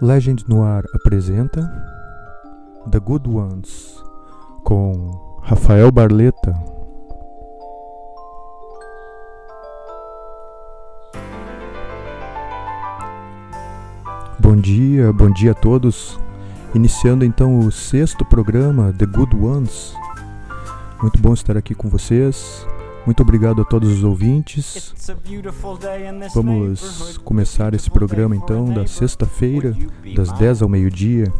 Legend 0.00 0.44
Noir 0.48 0.84
apresenta 0.94 1.60
The 2.88 3.00
Good 3.00 3.28
Ones 3.28 4.00
com 4.62 5.10
Rafael 5.42 5.90
Barleta. 5.90 6.54
Bom 14.38 14.54
dia, 14.54 15.12
bom 15.12 15.32
dia 15.32 15.50
a 15.50 15.54
todos. 15.54 16.16
Iniciando 16.74 17.24
então 17.24 17.58
o 17.58 17.72
sexto 17.72 18.24
programa 18.24 18.92
The 18.92 19.06
Good 19.06 19.34
Ones. 19.34 19.94
Muito 21.02 21.18
bom 21.18 21.32
estar 21.32 21.56
aqui 21.56 21.74
com 21.74 21.88
vocês. 21.88 22.67
Muito 23.08 23.22
obrigado 23.22 23.62
a 23.62 23.64
todos 23.64 23.90
os 23.90 24.04
ouvintes. 24.04 24.92
Vamos 26.34 27.16
começar 27.24 27.72
esse 27.72 27.90
programa 27.90 28.36
então 28.36 28.66
da 28.66 28.86
sexta-feira, 28.86 29.74
das 30.14 30.30
10 30.32 30.60
ao 30.60 30.68
meio-dia. 30.68 31.32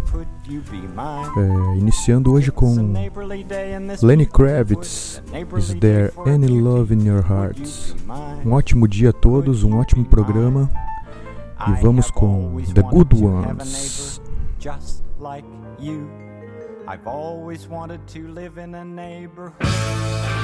É, 0.48 1.76
iniciando 1.76 2.32
hoje 2.32 2.50
com 2.50 2.94
Lenny 4.00 4.24
Kravitz, 4.24 5.22
Is 5.58 5.74
There 5.74 6.10
Any 6.24 6.46
Love 6.58 6.94
in 6.94 7.06
Your 7.06 7.22
Hearts? 7.30 7.94
Um 8.46 8.52
ótimo 8.52 8.88
dia 8.88 9.10
a 9.10 9.12
todos, 9.12 9.62
um 9.62 9.76
ótimo 9.76 10.06
programa. 10.06 10.70
E 11.68 11.82
vamos 11.82 12.10
com 12.10 12.56
The 12.72 12.80
Good 12.80 13.22
Ones. 13.22 14.22
Just 14.58 15.02
like 15.20 15.46
you, 15.78 16.08
I've 16.90 17.06
always 17.06 17.68
wanted 17.68 18.00
to 18.14 18.26
live 18.26 18.58
in 18.58 18.74
a 18.74 18.86
neighborhood. 18.86 20.37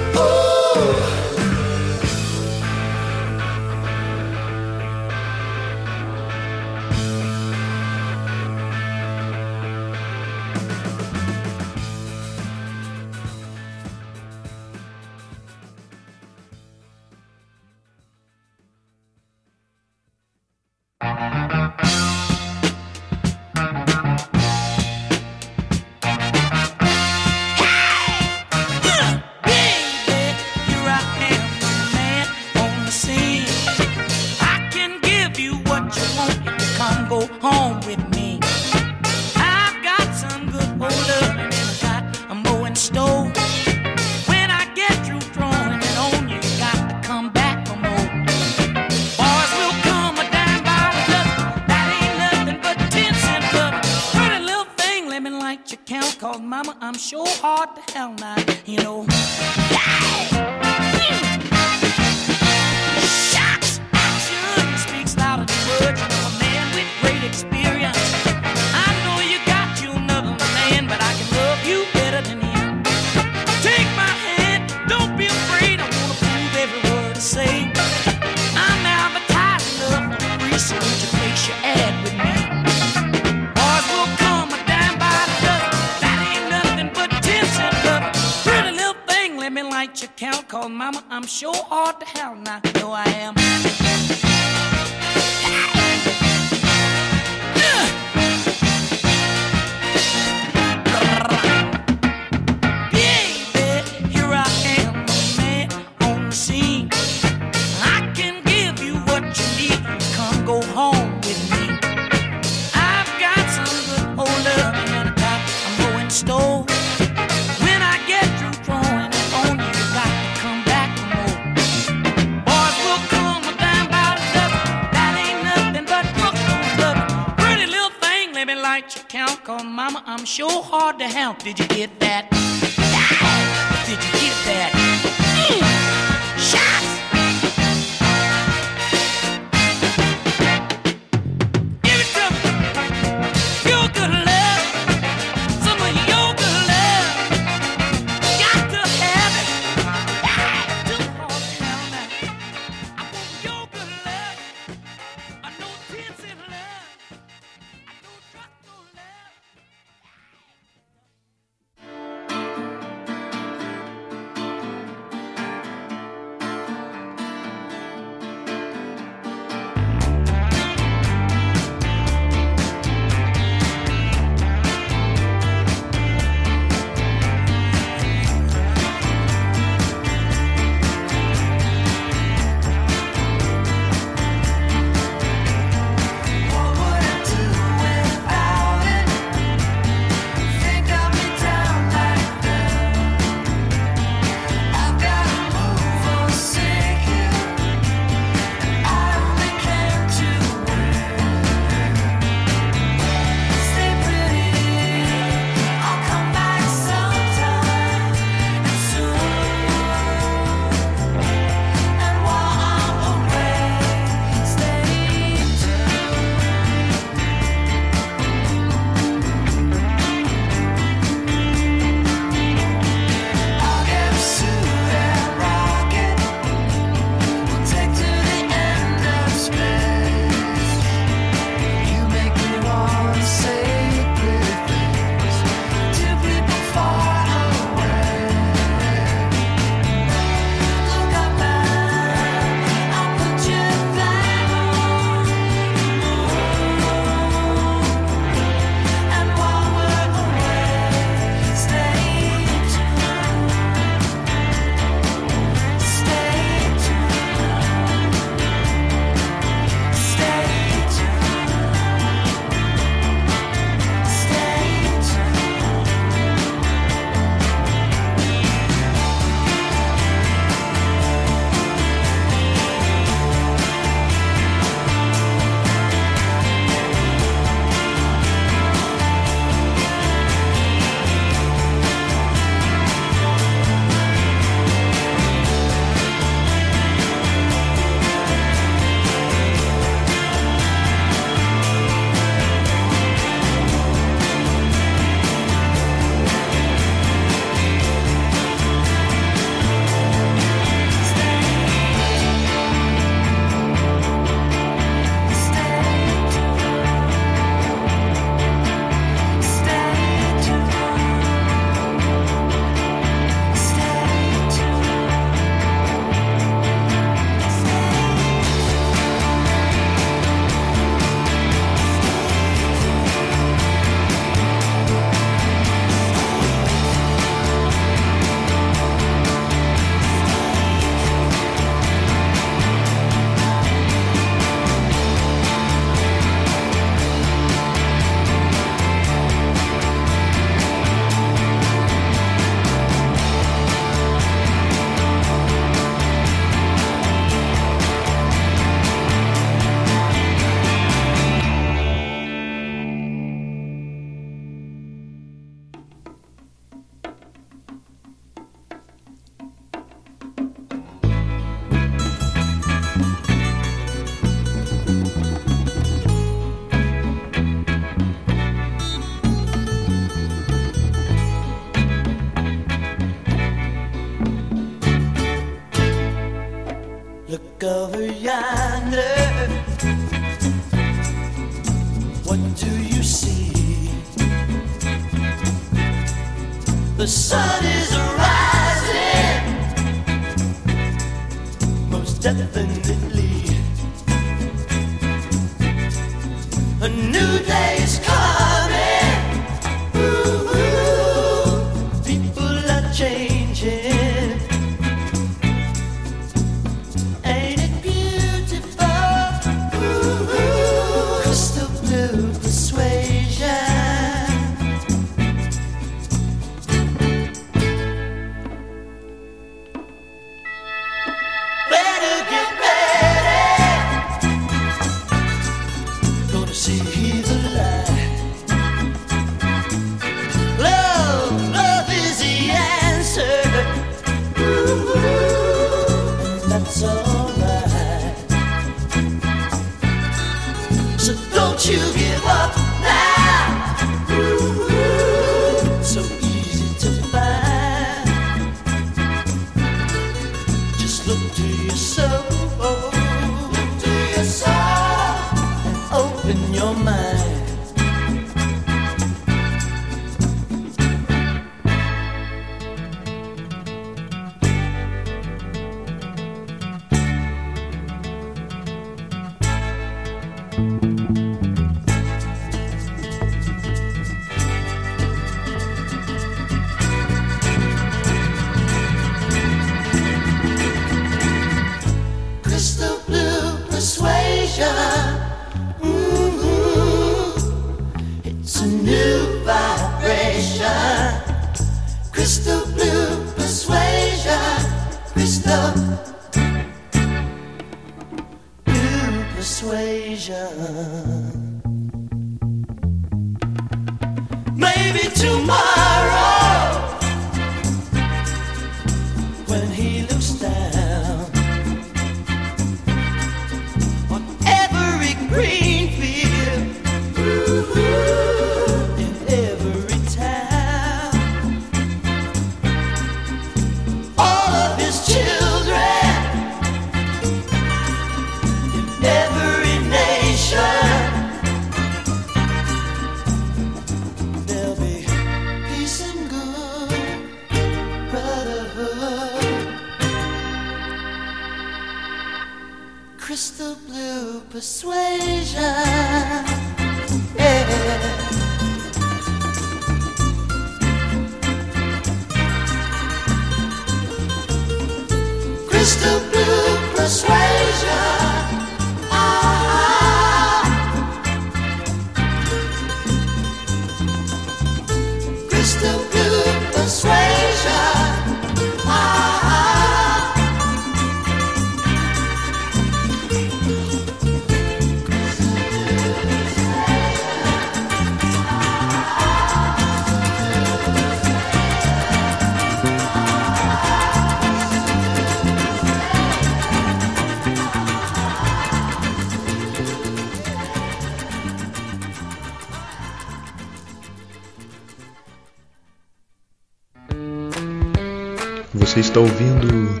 Você 599.20 599.26
está 599.26 599.34
ouvindo 599.34 600.00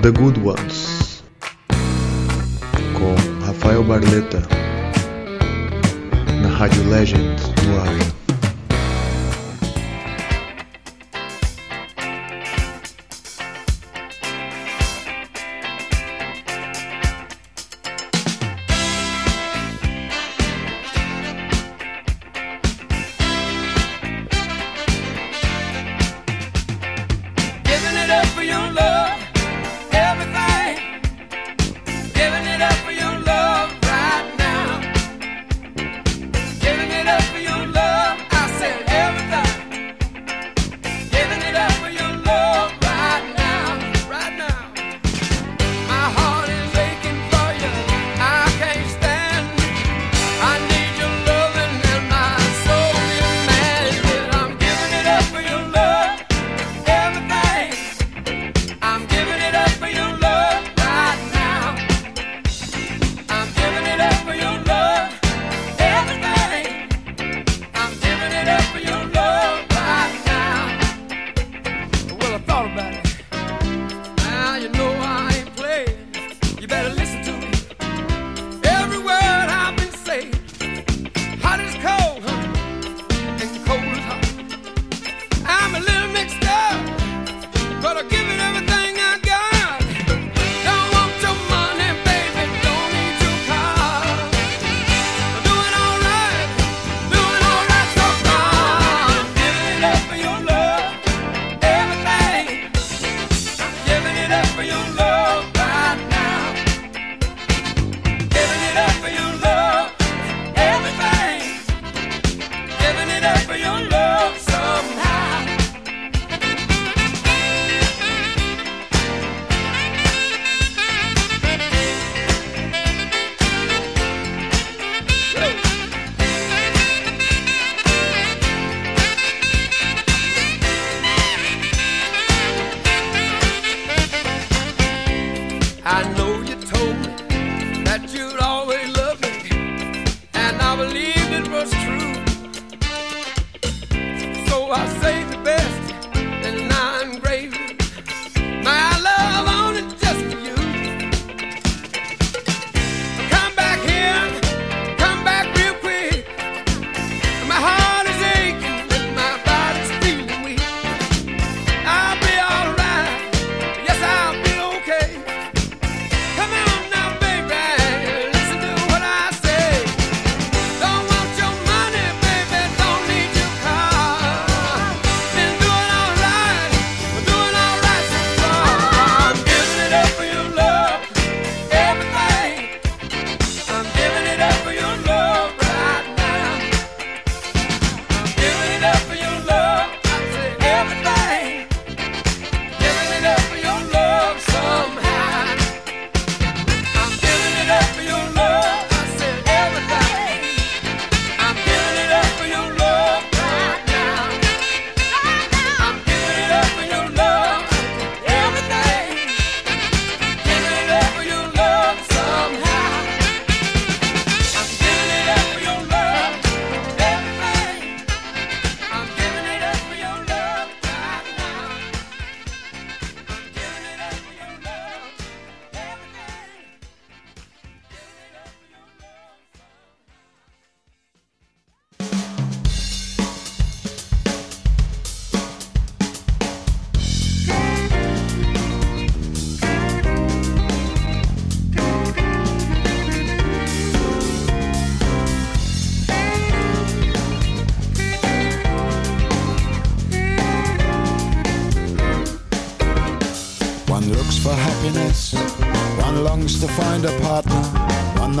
The 0.00 0.10
Good 0.12 0.40
Ones 0.40 1.22
com 2.94 3.44
Rafael 3.44 3.84
Barleta 3.84 4.42
na 6.40 6.48
Rádio 6.48 6.88
Legend 6.88 7.36
no 7.66 7.80
ar. 7.80 8.11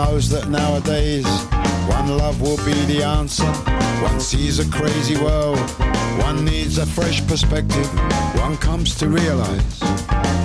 Knows 0.04 0.28
that 0.28 0.48
nowadays 0.48 1.26
one 1.88 2.16
love 2.16 2.40
will 2.40 2.56
be 2.64 2.78
the 2.92 3.02
answer. 3.02 3.52
One 4.02 4.18
sees 4.20 4.58
a 4.58 4.68
crazy 4.70 5.16
world. 5.16 5.58
One 6.26 6.44
needs 6.44 6.78
a 6.78 6.86
fresh 6.86 7.24
perspective. 7.26 7.88
One 8.44 8.56
comes 8.56 8.96
to 8.96 9.08
realize. 9.08 9.80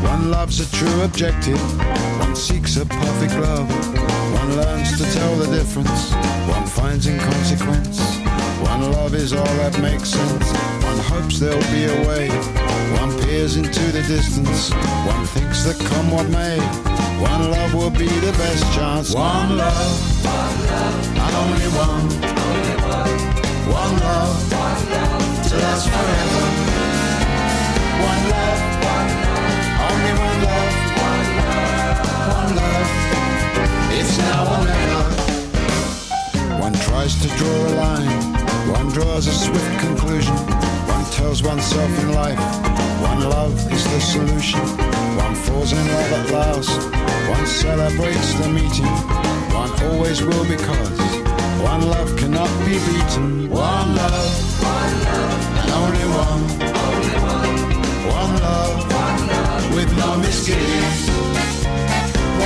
One 0.04 0.30
loves 0.30 0.60
a 0.60 0.68
true 0.78 1.02
objective. 1.02 1.62
One 2.20 2.36
seeks 2.36 2.78
a 2.78 2.86
perfect 2.86 3.34
love. 3.36 3.68
One 4.42 4.56
learns 4.56 4.98
to 5.00 5.06
tell 5.18 5.36
the 5.36 5.50
difference. 5.58 6.14
One 6.56 6.66
finds 6.68 7.08
inconsequence. 7.08 8.00
One 8.72 8.92
love 8.92 9.16
is 9.16 9.34
all 9.34 9.54
that 9.62 9.80
makes 9.82 10.10
sense. 10.10 10.48
One 10.90 11.00
hopes 11.12 11.40
there'll 11.40 11.72
be 11.72 11.86
a 11.86 11.98
way. 12.08 12.30
One 13.00 13.12
peers 13.22 13.56
into 13.58 13.86
the 13.92 14.04
distance. 14.04 14.72
One 15.14 15.26
thinks 15.26 15.64
that 15.66 15.78
come 15.90 16.12
what 16.12 16.30
may. 16.30 17.07
One 17.20 17.50
love 17.50 17.74
will 17.74 17.90
be 17.90 18.08
the 18.08 18.32
best 18.34 18.64
chance. 18.74 19.14
One 19.16 19.58
love, 19.58 20.24
one 20.24 20.58
love, 20.70 21.18
and 21.18 21.36
only 21.42 21.68
one. 21.74 22.06
Only 22.46 22.76
one. 22.86 23.18
One 23.74 23.94
love, 24.00 24.54
one 24.54 24.82
love, 24.94 25.50
to 25.50 25.56
last 25.58 25.90
forever. 25.90 26.46
One 28.06 28.24
love, 28.30 28.62
one 28.94 29.10
love, 29.26 29.58
only 29.90 30.14
one 30.28 30.40
love, 30.46 30.74
one 31.10 31.28
love, 31.42 31.98
one 32.38 32.52
love. 32.56 32.90
It's 33.98 34.14
now 34.20 34.54
or 34.54 34.64
never. 34.66 35.04
One 36.62 36.74
tries 36.74 37.14
to 37.24 37.28
draw 37.36 37.58
a 37.68 37.74
line. 37.82 38.22
One 38.72 38.88
draws 38.90 39.26
a 39.26 39.34
swift 39.34 39.80
conclusion. 39.80 40.36
One 40.86 41.06
tells 41.12 41.42
oneself 41.42 41.92
in 42.00 42.14
life. 42.14 42.40
One 43.02 43.22
love 43.22 43.54
is 43.74 43.84
the 43.86 44.00
solution. 44.02 44.97
One 45.18 45.36
falls 45.36 45.72
in 45.74 45.86
love 45.88 46.12
at 46.14 46.32
last. 46.32 46.80
One 47.30 47.46
celebrates 47.48 48.34
the 48.40 48.48
meeting. 48.50 48.94
One 49.62 49.72
always 49.86 50.22
will 50.24 50.46
because 50.46 51.00
one 51.62 51.84
love 51.90 52.16
cannot 52.18 52.50
be 52.66 52.78
beaten. 52.88 53.50
One 53.50 53.96
love, 53.96 54.34
one 54.62 54.94
love, 55.08 55.42
and 55.62 55.70
only 55.82 56.06
one. 56.26 56.44
Only 56.86 57.14
one. 57.34 57.58
One 58.20 58.34
love, 58.46 58.76
one 58.94 59.22
love, 59.28 59.76
with 59.76 59.92
no 59.98 60.18
misgivings. 60.18 61.10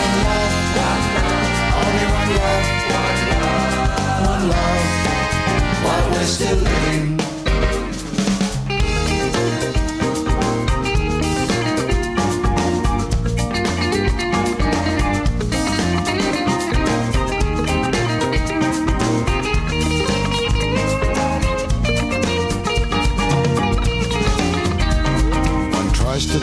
One 0.01 0.15
love, 0.25 0.53
one 0.89 1.03
love, 1.17 1.51
only 1.81 2.05
one 2.19 2.31
love, 2.39 2.65
one 2.99 3.19
love, 3.31 3.75
one 4.31 4.43
love. 4.53 4.85
While 5.83 6.05
we're 6.11 6.25
still 6.25 6.57
living. 6.57 7.20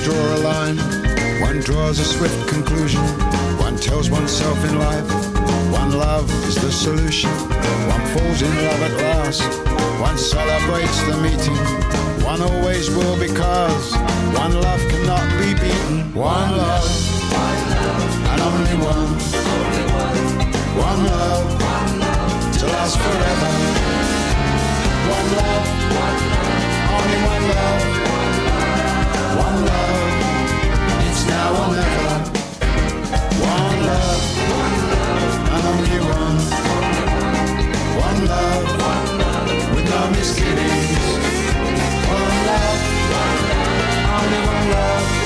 Draw 0.03 0.37
a 0.37 0.39
line, 0.39 0.79
one 1.41 1.61
draws 1.61 1.99
a 1.99 2.05
swift 2.05 2.49
conclusion, 2.49 3.03
one 3.59 3.77
tells 3.77 4.11
oneself 4.11 4.59
in 4.65 4.79
life, 4.79 5.09
one 5.73 5.93
love 5.93 6.31
is 6.49 6.57
the 6.57 6.71
solution, 6.71 7.31
one 7.31 8.05
falls 8.13 8.43
in 8.43 8.55
love 8.67 8.81
at 8.83 8.95
last, 9.03 9.43
one 10.01 10.19
celebrates 10.19 11.03
the 11.03 11.17
meeting, 11.23 11.57
one 12.25 12.41
always 12.43 12.91
will 12.91 13.19
because 13.19 13.95
one 14.35 14.61
love 14.61 14.81
cannot 14.89 15.27
be 15.41 15.55
beaten, 15.55 16.15
one 16.15 16.57
love, 16.57 16.89
and 18.31 18.41
only 18.41 18.77
one, 18.85 19.11
one 20.79 21.01
love, 21.07 21.45
to 22.59 22.67
last 22.67 22.97
forever, 22.99 23.51
one 25.17 25.29
love, 25.37 25.67
only 26.95 27.21
one 27.27 27.49
love. 27.49 27.98
One 29.39 29.59
love, 29.67 31.07
it's 31.09 31.23
now 31.27 31.51
or 31.61 31.69
never. 31.77 32.15
One 33.41 33.79
love, 33.89 34.23
and 35.55 35.65
only 35.73 35.99
one. 36.19 36.39
One 38.07 38.21
love, 38.33 38.67
with 39.75 39.87
no 39.91 40.01
misgivings. 40.11 41.07
One 42.15 42.37
love, 42.49 42.81
only 44.17 44.41
one 44.47 44.67
love. 44.73 45.18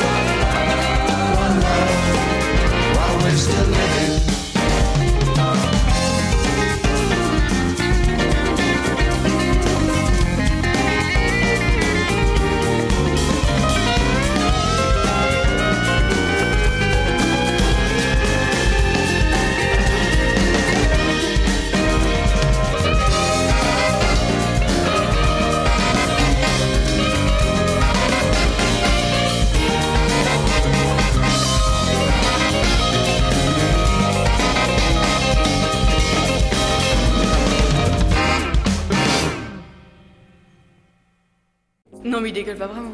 Non, 42.13 42.21
mais 42.21 42.29
il 42.29 42.35
dégueule 42.35 42.59
pas 42.59 42.67
vraiment. 42.67 42.92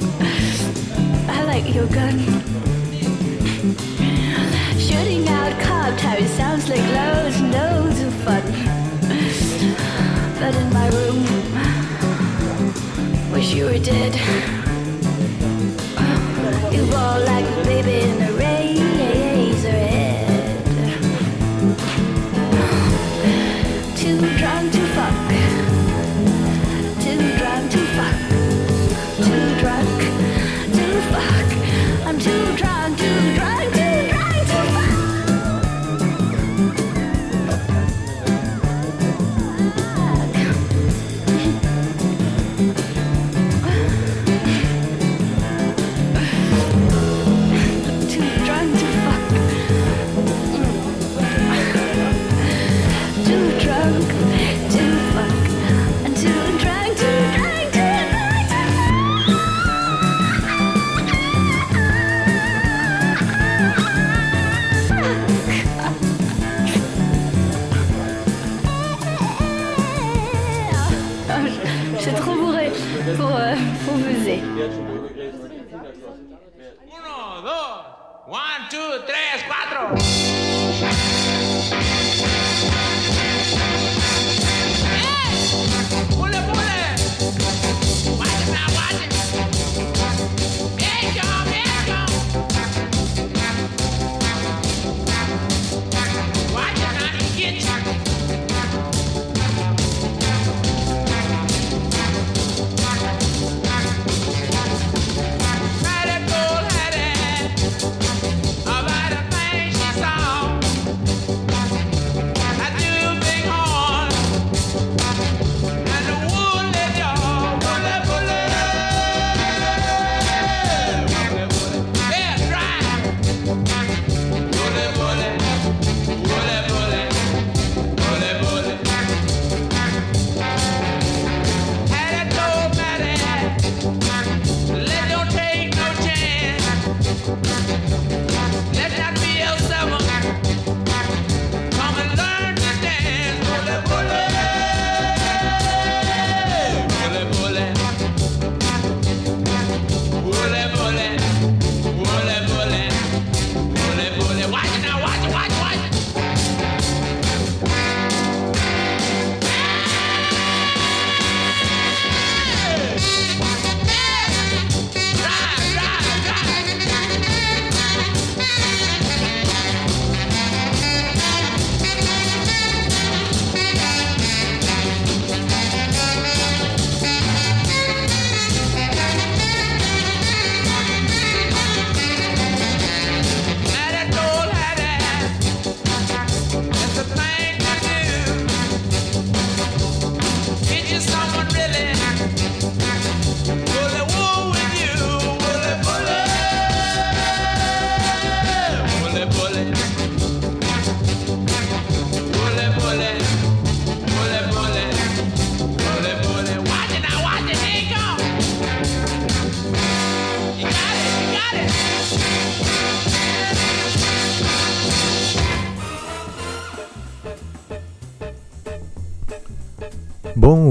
I 0.00 1.44
like 1.44 1.72
your 1.72 1.86
gun. 1.86 2.18
Shooting 4.76 5.28
out 5.28 5.52
cop 5.60 5.96
tires 5.98 6.30
sounds 6.30 6.68
like 6.68 6.80
loads 6.80 7.36
and 7.40 7.52
loads 7.52 8.00
of 8.00 8.12
fun. 8.24 8.42
But 10.40 10.54
in 10.56 10.72
my 10.72 10.88
room, 10.88 11.22
wish 13.32 13.54
you 13.54 13.66
were 13.66 13.78
dead. 13.78 14.14
You 16.72 16.82
roll 16.86 17.20
like 17.24 17.44
a 17.44 17.64
baby 17.64 18.00
in 18.10 18.22
a 18.22 18.33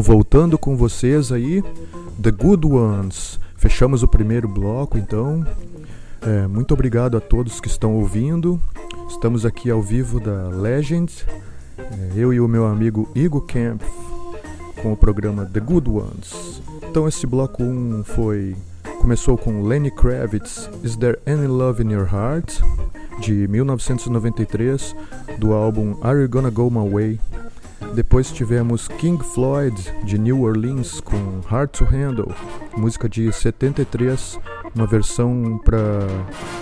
voltando 0.04 0.58
com 0.58 0.76
vocês 0.76 1.32
aí, 1.32 1.64
The 2.22 2.30
Good 2.30 2.68
Ones. 2.68 3.40
Fechamos 3.56 4.04
o 4.04 4.08
primeiro 4.08 4.50
bloco, 4.50 4.98
então. 4.98 5.48
É, 6.22 6.46
muito 6.46 6.74
obrigado 6.74 7.16
a 7.16 7.22
todos 7.22 7.62
que 7.62 7.70
estão 7.70 7.96
ouvindo. 7.96 8.60
Estamos 9.08 9.46
aqui 9.46 9.72
ao 9.72 9.82
vivo 9.82 10.20
da 10.20 10.50
Legend, 10.50 11.26
é, 11.78 12.12
eu 12.18 12.34
e 12.34 12.42
o 12.42 12.50
meu 12.50 12.66
amigo 12.66 13.10
Igor 13.16 13.46
Camp, 13.46 13.82
com 14.82 14.92
o 14.92 14.98
programa 14.98 15.46
The 15.46 15.62
Good 15.62 15.90
Ones. 15.90 16.62
Então 16.90 17.08
esse 17.08 17.26
bloco 17.26 17.64
1 17.64 18.04
foi 18.04 18.58
começou 19.00 19.38
com 19.38 19.64
Lenny 19.64 19.90
Kravitz, 19.90 20.70
Is 20.84 20.98
There 20.98 21.18
Any 21.26 21.48
Love 21.48 21.82
in 21.82 21.92
Your 21.92 22.14
Heart, 22.14 22.60
de 23.22 23.48
1993, 23.48 24.96
do 25.40 25.54
álbum 25.54 25.96
Are 26.02 26.20
You 26.20 26.28
Gonna 26.28 26.50
Go 26.50 26.70
My 26.70 26.90
Way? 26.90 27.20
Depois 27.94 28.32
tivemos 28.32 28.88
King 28.88 29.24
Floyd 29.24 29.76
de 30.04 30.18
New 30.18 30.42
Orleans 30.42 31.00
com 31.00 31.42
Hard 31.48 31.70
to 31.70 31.86
Handle, 31.86 32.34
música 32.76 33.08
de 33.08 33.32
73, 33.32 34.40
uma 34.76 34.88
versão 34.88 35.60
para 35.64 36.08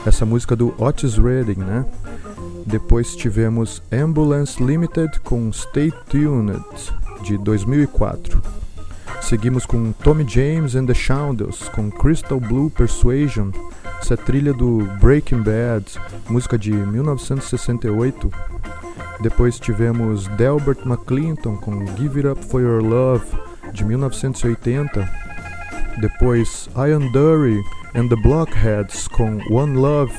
essa 0.05 0.25
música 0.25 0.55
do 0.55 0.73
Otis 0.77 1.17
Redding, 1.17 1.59
né? 1.59 1.85
Depois 2.65 3.15
tivemos 3.15 3.81
Ambulance 3.91 4.61
Limited 4.61 5.19
com 5.21 5.51
Stay 5.51 5.91
Tuned 6.09 6.61
de 7.23 7.37
2004. 7.37 8.60
Seguimos 9.21 9.65
com 9.65 9.91
Tommy 9.93 10.25
James 10.27 10.75
and 10.75 10.85
the 10.85 10.93
Shadows 10.93 11.69
com 11.69 11.89
Crystal 11.89 12.39
Blue 12.39 12.69
Persuasion, 12.69 13.51
essa 14.01 14.17
trilha 14.17 14.53
do 14.53 14.79
Breaking 14.99 15.41
Bad, 15.41 15.85
música 16.27 16.57
de 16.57 16.71
1968. 16.71 18.31
Depois 19.21 19.59
tivemos 19.59 20.27
Delbert 20.29 20.79
McClinton 20.85 21.55
com 21.57 21.85
Give 21.95 22.19
It 22.19 22.27
Up 22.27 22.45
For 22.45 22.61
Your 22.61 22.81
Love, 22.83 23.25
de 23.71 23.85
1980. 23.85 25.07
Depois 25.99 26.69
Ian 26.75 27.11
Dury 27.11 27.63
and 27.95 28.07
the 28.07 28.15
Blockheads 28.15 29.07
com 29.07 29.37
One 29.49 29.77
Love. 29.77 30.13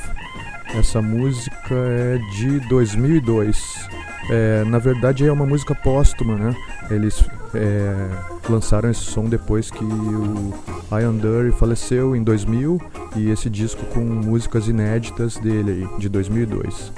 Essa 0.74 1.02
música 1.02 1.74
é 1.74 2.18
de 2.36 2.60
2002. 2.68 3.88
É, 4.30 4.64
na 4.64 4.78
verdade 4.78 5.26
é 5.26 5.32
uma 5.32 5.46
música 5.46 5.74
póstuma, 5.74 6.36
né? 6.36 6.56
Eles 6.90 7.24
é, 7.54 8.08
lançaram 8.48 8.90
esse 8.90 9.00
som 9.00 9.24
depois 9.24 9.70
que 9.70 9.84
o 9.84 10.54
Ian 10.90 11.14
Dury 11.14 11.52
faleceu 11.52 12.14
em 12.14 12.22
2000 12.22 12.80
e 13.16 13.30
esse 13.30 13.50
disco 13.50 13.84
com 13.86 14.00
músicas 14.00 14.68
inéditas 14.68 15.36
dele 15.36 15.88
aí, 15.90 15.98
de 15.98 16.08
2002. 16.08 16.92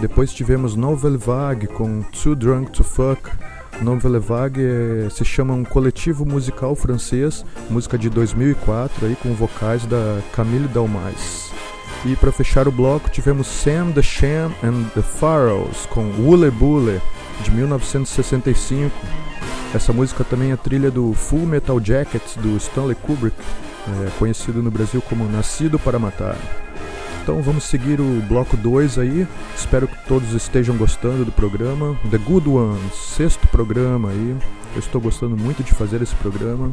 Depois 0.00 0.32
tivemos 0.32 0.74
Nouvelle 0.74 1.16
Vague 1.16 1.66
com 1.68 2.02
Too 2.02 2.34
Drunk 2.34 2.72
to 2.72 2.84
Fuck. 2.84 3.30
Nouvelle 3.80 4.18
Vague 4.18 4.60
é, 4.60 5.08
se 5.10 5.24
chama 5.24 5.54
um 5.54 5.64
coletivo 5.64 6.24
musical 6.24 6.74
francês, 6.76 7.44
música 7.70 7.98
de 7.98 8.08
2004 8.08 9.06
aí 9.06 9.16
com 9.16 9.32
vocais 9.34 9.84
da 9.86 10.20
Camille 10.32 10.68
Dalmais. 10.68 11.52
E 12.04 12.14
para 12.16 12.30
fechar 12.30 12.68
o 12.68 12.72
bloco 12.72 13.08
tivemos 13.08 13.46
Sam 13.46 13.90
the 13.92 14.02
Sham 14.02 14.52
and 14.62 14.84
the 14.94 15.00
Pharaohs 15.00 15.86
com 15.86 16.10
Wule 16.18 16.50
Bule 16.50 17.00
de 17.42 17.50
1965. 17.50 18.94
Essa 19.74 19.92
música 19.92 20.22
também 20.22 20.52
é 20.52 20.56
trilha 20.56 20.90
do 20.90 21.14
Full 21.14 21.46
Metal 21.46 21.80
Jacket 21.82 22.22
do 22.36 22.56
Stanley 22.58 22.94
Kubrick, 22.94 23.36
é, 23.88 24.10
conhecido 24.18 24.62
no 24.62 24.70
Brasil 24.70 25.00
como 25.02 25.28
Nascido 25.28 25.78
para 25.78 25.98
Matar. 25.98 26.36
Então 27.24 27.40
vamos 27.40 27.64
seguir 27.64 28.02
o 28.02 28.20
bloco 28.28 28.54
2 28.54 28.98
aí. 28.98 29.26
Espero 29.56 29.88
que 29.88 29.96
todos 30.06 30.34
estejam 30.34 30.76
gostando 30.76 31.24
do 31.24 31.32
programa. 31.32 31.98
The 32.10 32.18
Good 32.18 32.46
Ones, 32.50 32.94
sexto 32.94 33.48
programa 33.48 34.10
aí. 34.10 34.36
Eu 34.74 34.78
estou 34.78 35.00
gostando 35.00 35.34
muito 35.34 35.62
de 35.62 35.72
fazer 35.72 36.02
esse 36.02 36.14
programa. 36.16 36.70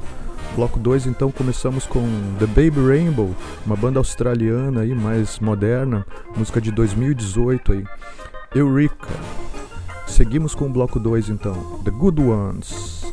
Bloco 0.53 0.77
2, 0.77 1.05
então 1.05 1.31
começamos 1.31 1.85
com 1.85 2.05
The 2.37 2.47
Baby 2.47 2.85
Rainbow, 2.85 3.33
uma 3.65 3.77
banda 3.77 3.97
australiana 3.97 4.81
aí 4.81 4.93
mais 4.93 5.39
moderna, 5.39 6.05
música 6.35 6.59
de 6.59 6.69
2018 6.69 7.71
aí. 7.71 7.85
Eureka. 8.53 9.07
Seguimos 10.05 10.53
com 10.53 10.65
o 10.65 10.69
bloco 10.69 10.99
2 10.99 11.29
então. 11.29 11.79
The 11.85 11.91
Good 11.91 12.21
Ones. 12.21 13.05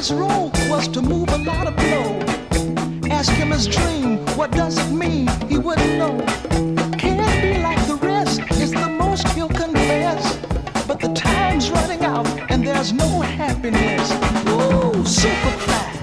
His 0.00 0.14
role 0.14 0.50
was 0.70 0.88
to 0.88 1.02
move 1.02 1.28
a 1.28 1.36
lot 1.36 1.66
of 1.66 1.76
blow. 1.76 2.20
Ask 3.10 3.32
him 3.32 3.50
his 3.50 3.66
dream, 3.66 4.16
what 4.34 4.50
does 4.50 4.78
it 4.78 4.90
mean? 4.94 5.28
He 5.46 5.58
wouldn't 5.58 5.98
know. 5.98 6.16
Can't 6.96 7.42
be 7.42 7.62
like 7.62 7.86
the 7.86 7.98
rest, 8.00 8.40
it's 8.52 8.70
the 8.70 8.88
most 8.88 9.28
he'll 9.32 9.50
confess. 9.50 10.38
But 10.86 11.00
the 11.00 11.12
time's 11.12 11.70
running 11.70 12.02
out 12.02 12.26
and 12.50 12.66
there's 12.66 12.94
no 12.94 13.20
happiness. 13.20 14.10
Whoa, 14.46 15.04
fast. 15.04 15.99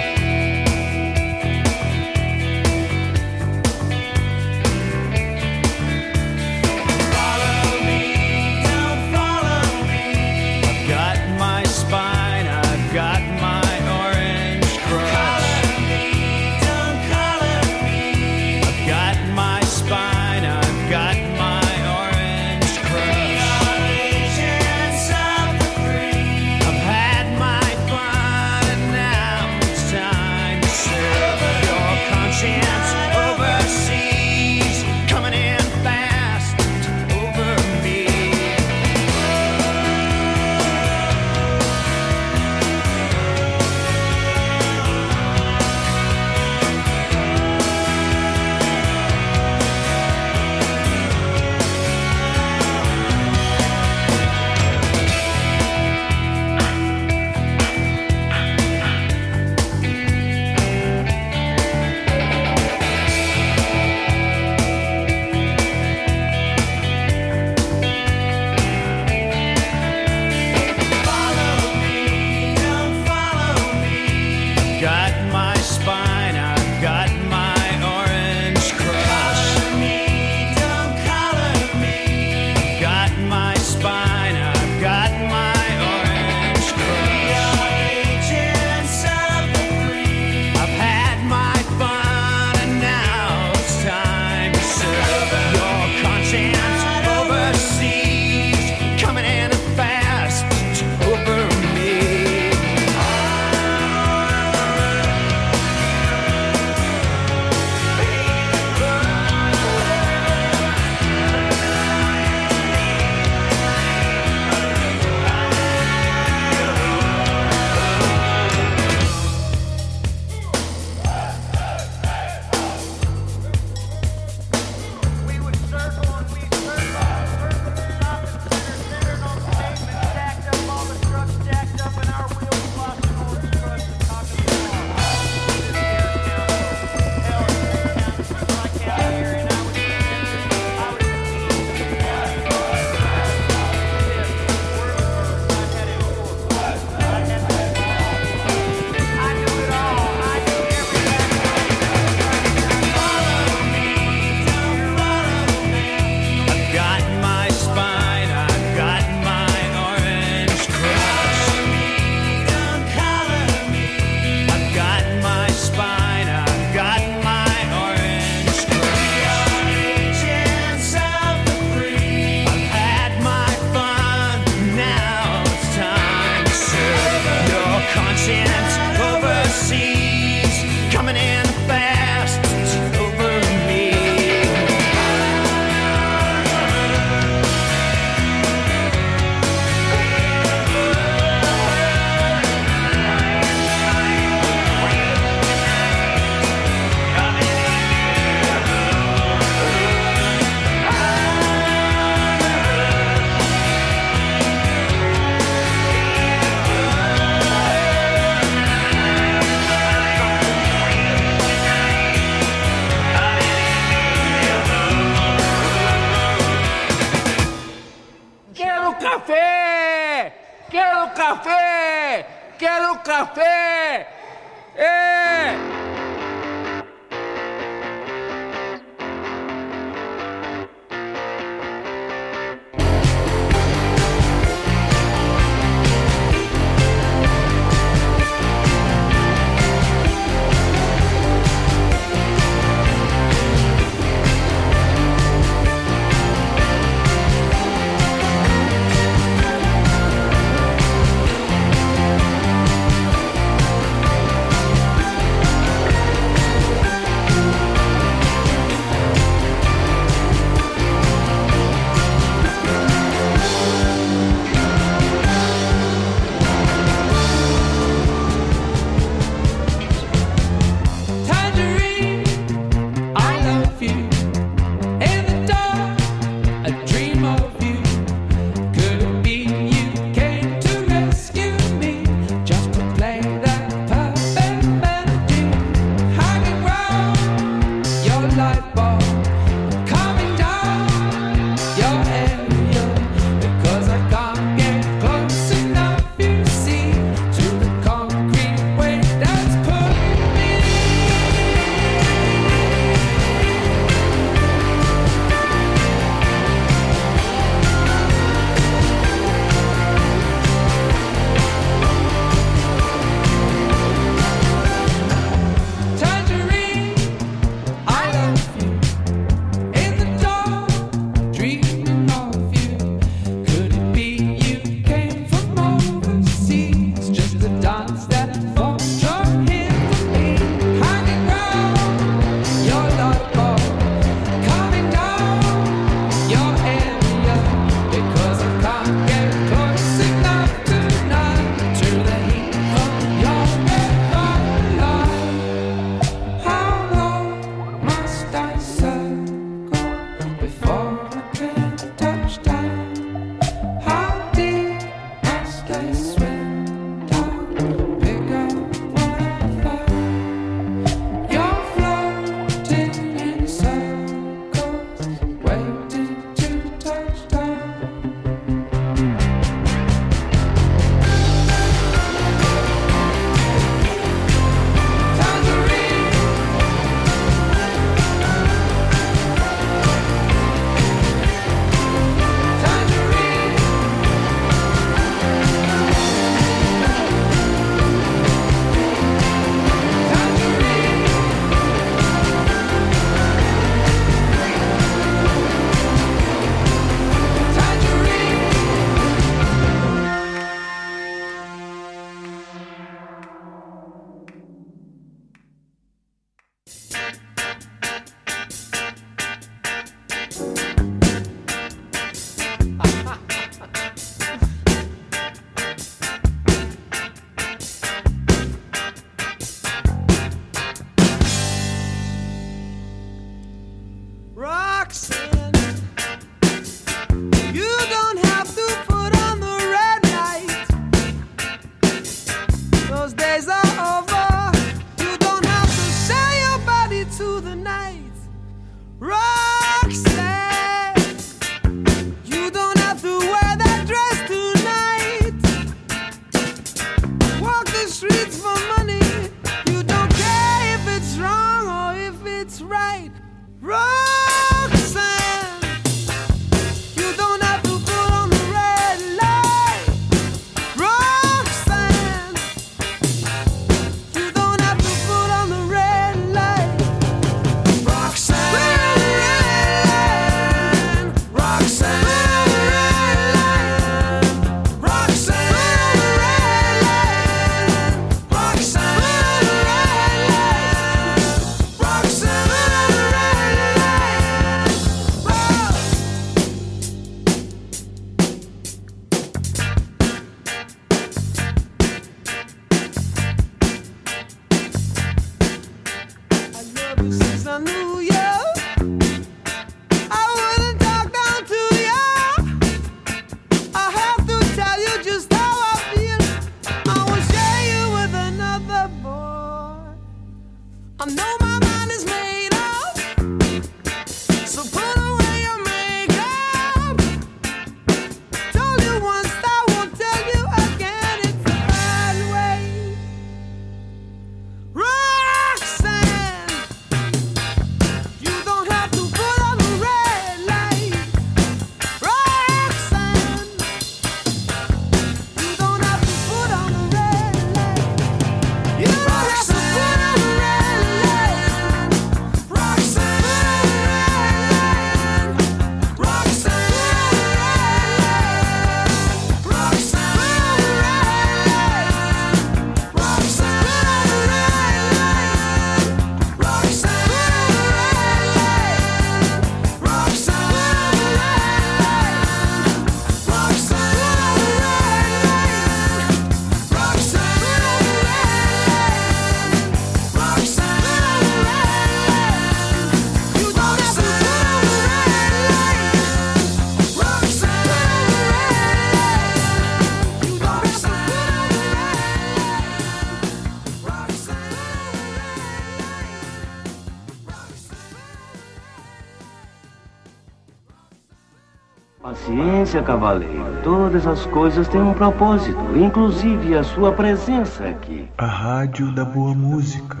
Cavaleiro, 592.83 593.45
todas 593.63 594.07
as 594.07 594.25
coisas 594.25 594.67
têm 594.67 594.81
um 594.81 594.93
propósito, 594.93 595.59
inclusive 595.75 596.55
a 596.55 596.63
sua 596.63 596.91
presença 596.91 597.65
aqui. 597.65 598.09
A 598.17 598.25
Rádio 598.25 598.93
da 598.93 599.05
Boa 599.05 599.33
Música. 599.33 600.00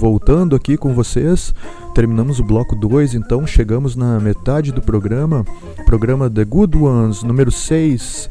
Voltando 0.00 0.56
aqui 0.56 0.78
com 0.78 0.94
vocês, 0.94 1.54
terminamos 1.94 2.40
o 2.40 2.42
bloco 2.42 2.74
2, 2.74 3.14
então 3.14 3.46
chegamos 3.46 3.94
na 3.94 4.18
metade 4.18 4.72
do 4.72 4.80
programa, 4.80 5.44
programa 5.84 6.30
The 6.30 6.42
Good 6.42 6.78
Ones, 6.78 7.22
número 7.22 7.52
6. 7.52 8.30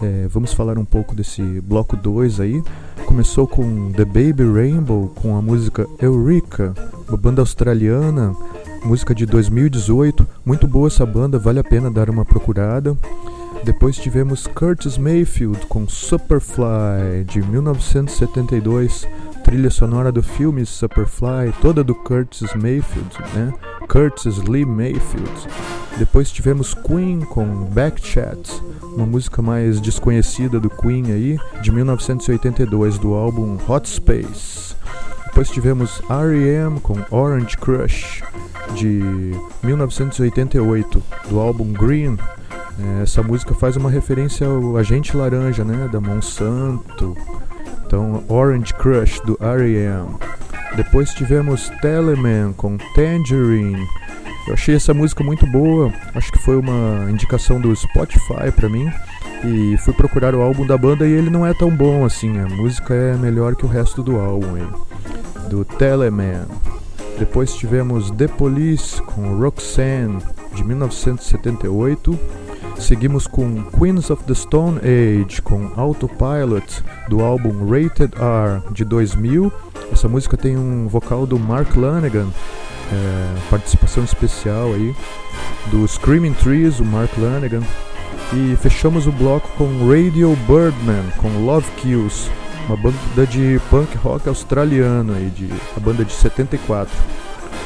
É, 0.00 0.26
vamos 0.30 0.54
falar 0.54 0.78
um 0.78 0.84
pouco 0.84 1.14
desse 1.14 1.42
bloco 1.60 1.94
2 1.94 2.40
aí. 2.40 2.62
Começou 3.04 3.46
com 3.46 3.92
The 3.92 4.06
Baby 4.06 4.50
Rainbow, 4.50 5.12
com 5.14 5.36
a 5.36 5.42
música 5.42 5.86
Eureka, 5.98 6.72
uma 7.06 7.18
banda 7.18 7.42
australiana, 7.42 8.34
música 8.82 9.14
de 9.14 9.26
2018. 9.26 10.26
Muito 10.42 10.66
boa 10.66 10.86
essa 10.86 11.04
banda, 11.04 11.38
vale 11.38 11.58
a 11.58 11.64
pena 11.64 11.90
dar 11.90 12.08
uma 12.08 12.24
procurada. 12.24 12.96
Depois 13.62 13.98
tivemos 13.98 14.46
Curtis 14.46 14.96
Mayfield 14.96 15.66
com 15.66 15.86
Superfly, 15.86 17.24
de 17.26 17.42
1972 17.42 19.06
trilha 19.50 19.68
sonora 19.68 20.12
do 20.12 20.22
filme 20.22 20.64
Superfly, 20.64 21.52
toda 21.60 21.82
do 21.82 21.92
Curtis 21.92 22.54
Mayfield, 22.54 23.18
né? 23.34 23.52
Curtis 23.88 24.38
Lee 24.38 24.64
Mayfield. 24.64 25.28
Depois 25.98 26.30
tivemos 26.30 26.72
Queen 26.72 27.22
com 27.22 27.64
Backchat, 27.64 28.48
uma 28.94 29.04
música 29.04 29.42
mais 29.42 29.80
desconhecida 29.80 30.60
do 30.60 30.70
Queen 30.70 31.10
aí, 31.10 31.36
de 31.62 31.72
1982 31.72 32.96
do 32.98 33.12
álbum 33.12 33.58
Hot 33.66 33.88
Space. 33.88 34.76
Depois 35.26 35.50
tivemos 35.50 36.00
R.E.M. 36.08 36.78
com 36.78 36.96
Orange 37.10 37.58
Crush, 37.58 38.22
de 38.76 39.02
1988 39.64 41.02
do 41.28 41.40
álbum 41.40 41.72
Green. 41.72 42.16
É, 42.78 43.02
essa 43.02 43.20
música 43.20 43.52
faz 43.52 43.76
uma 43.76 43.90
referência 43.90 44.46
ao 44.46 44.76
Agente 44.76 45.16
Laranja, 45.16 45.64
né, 45.64 45.88
da 45.90 46.00
Monsanto. 46.00 47.16
Então, 47.90 48.22
Orange 48.28 48.72
Crush 48.74 49.18
do 49.26 49.36
R.E.M. 49.40 50.14
Depois 50.76 51.12
tivemos 51.12 51.68
Teleman 51.82 52.52
com 52.52 52.78
Tangerine. 52.94 53.84
Eu 54.46 54.54
achei 54.54 54.76
essa 54.76 54.94
música 54.94 55.24
muito 55.24 55.44
boa, 55.48 55.92
acho 56.14 56.30
que 56.30 56.38
foi 56.38 56.56
uma 56.56 57.10
indicação 57.10 57.60
do 57.60 57.74
Spotify 57.74 58.52
para 58.54 58.68
mim. 58.68 58.88
E 59.44 59.76
fui 59.78 59.92
procurar 59.92 60.36
o 60.36 60.40
álbum 60.40 60.64
da 60.64 60.78
banda 60.78 61.04
e 61.04 61.10
ele 61.10 61.30
não 61.30 61.44
é 61.44 61.52
tão 61.52 61.68
bom 61.68 62.04
assim, 62.04 62.38
a 62.38 62.48
música 62.48 62.94
é 62.94 63.16
melhor 63.16 63.56
que 63.56 63.64
o 63.64 63.68
resto 63.68 64.04
do 64.04 64.20
álbum 64.20 64.54
aí, 64.54 65.48
do 65.48 65.64
Teleman. 65.64 66.46
Depois 67.18 67.56
tivemos 67.56 68.12
The 68.12 68.28
Police 68.28 69.02
com 69.02 69.36
Roxanne 69.36 70.22
de 70.54 70.62
1978. 70.62 72.16
Seguimos 72.80 73.26
com 73.26 73.62
Queens 73.78 74.10
of 74.10 74.24
the 74.24 74.34
Stone 74.34 74.78
Age 74.78 75.42
com 75.42 75.70
Autopilot 75.76 76.82
do 77.08 77.20
álbum 77.20 77.68
Rated 77.68 78.14
R 78.16 78.62
de 78.72 78.84
2000. 78.84 79.52
Essa 79.92 80.08
música 80.08 80.36
tem 80.36 80.56
um 80.56 80.88
vocal 80.88 81.26
do 81.26 81.38
Mark 81.38 81.76
Lanegan, 81.76 82.28
é, 82.90 83.50
participação 83.50 84.02
especial 84.02 84.72
aí 84.72 84.96
do 85.70 85.86
Screaming 85.86 86.32
Trees, 86.32 86.80
o 86.80 86.84
Mark 86.84 87.10
Lanegan. 87.18 87.62
E 88.32 88.56
fechamos 88.56 89.06
o 89.06 89.12
bloco 89.12 89.48
com 89.58 89.86
Radio 89.86 90.36
Birdman 90.48 91.04
com 91.18 91.28
Love 91.44 91.70
Kills, 91.76 92.30
uma 92.66 92.76
banda 92.76 93.26
de 93.26 93.60
punk 93.68 93.94
rock 93.98 94.26
australiano 94.28 95.12
aí, 95.12 95.30
de, 95.30 95.48
a 95.76 95.80
banda 95.80 96.04
de 96.04 96.12
74. 96.12 96.92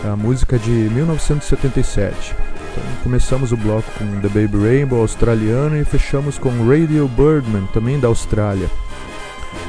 A 0.04 0.16
música 0.16 0.58
de 0.58 0.70
1977. 0.70 2.34
Então, 2.74 2.82
começamos 3.04 3.52
o 3.52 3.56
bloco 3.56 3.88
com 3.96 4.20
The 4.20 4.28
Baby 4.28 4.58
Rainbow 4.58 5.00
australiano 5.00 5.76
e 5.76 5.84
fechamos 5.84 6.38
com 6.38 6.50
Radio 6.68 7.06
Birdman, 7.06 7.68
também 7.72 8.00
da 8.00 8.08
Austrália. 8.08 8.68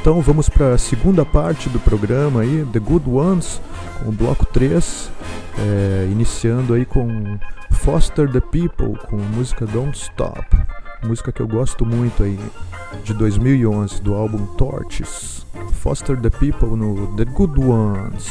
Então 0.02 0.20
vamos 0.22 0.50
para 0.50 0.74
a 0.74 0.78
segunda 0.78 1.24
parte 1.24 1.70
do 1.70 1.80
programa 1.80 2.42
aí, 2.42 2.66
The 2.74 2.80
Good 2.80 3.08
Ones, 3.08 3.62
com 4.00 4.10
o 4.10 4.12
bloco 4.12 4.44
3, 4.46 5.12
é, 5.60 6.08
iniciando 6.12 6.74
aí 6.74 6.84
com 6.84 7.38
Foster 7.72 8.32
the 8.32 8.40
People, 8.40 8.98
com 9.08 9.18
a 9.18 9.36
música 9.36 9.68
Don't 9.68 9.96
Stop, 9.96 10.46
música 11.04 11.32
que 11.32 11.42
eu 11.42 11.48
gosto 11.48 11.86
muito 11.86 12.24
aí, 12.24 12.40
de 13.04 13.14
2011, 13.14 14.02
do 14.02 14.16
álbum 14.16 14.48
Torches. 14.56 15.46
Foster 15.74 16.20
the 16.20 16.32
People 16.32 16.76
no 16.76 17.16
The 17.16 17.26
Good 17.26 17.60
Ones. 17.60 18.28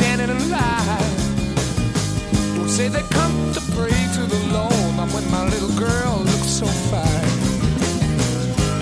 standing 0.00 0.30
in 0.34 0.50
line. 0.50 1.16
Don't 2.56 2.70
say 2.70 2.88
they 2.88 3.04
come 3.18 3.36
to 3.52 3.60
pray 3.76 3.98
to 4.16 4.22
the 4.34 4.40
Lord. 4.56 4.90
Not 4.96 5.12
when 5.12 5.26
my 5.30 5.44
little 5.52 5.74
girl 5.76 6.14
looks 6.30 6.52
so 6.60 6.66
fine. 6.90 7.32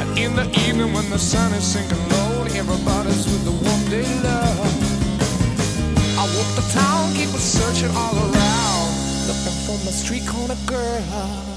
And 0.00 0.08
in 0.16 0.36
the 0.36 0.46
evening 0.64 0.92
when 0.92 1.10
the 1.10 1.18
sun 1.18 1.52
is 1.54 1.64
sinking 1.64 2.04
low, 2.14 2.44
everybody's 2.60 3.24
with 3.30 3.44
the 3.50 3.56
one 3.72 3.82
they 3.90 4.06
love. 4.28 4.72
I 6.22 6.24
walk 6.36 6.50
the 6.60 6.66
town, 6.80 7.14
keep 7.14 7.30
searching 7.58 7.92
all 7.96 8.16
around, 8.26 8.90
looking 9.28 9.58
for 9.66 9.76
my 9.84 9.92
street 10.02 10.24
corner 10.26 10.58
girl. 10.66 11.47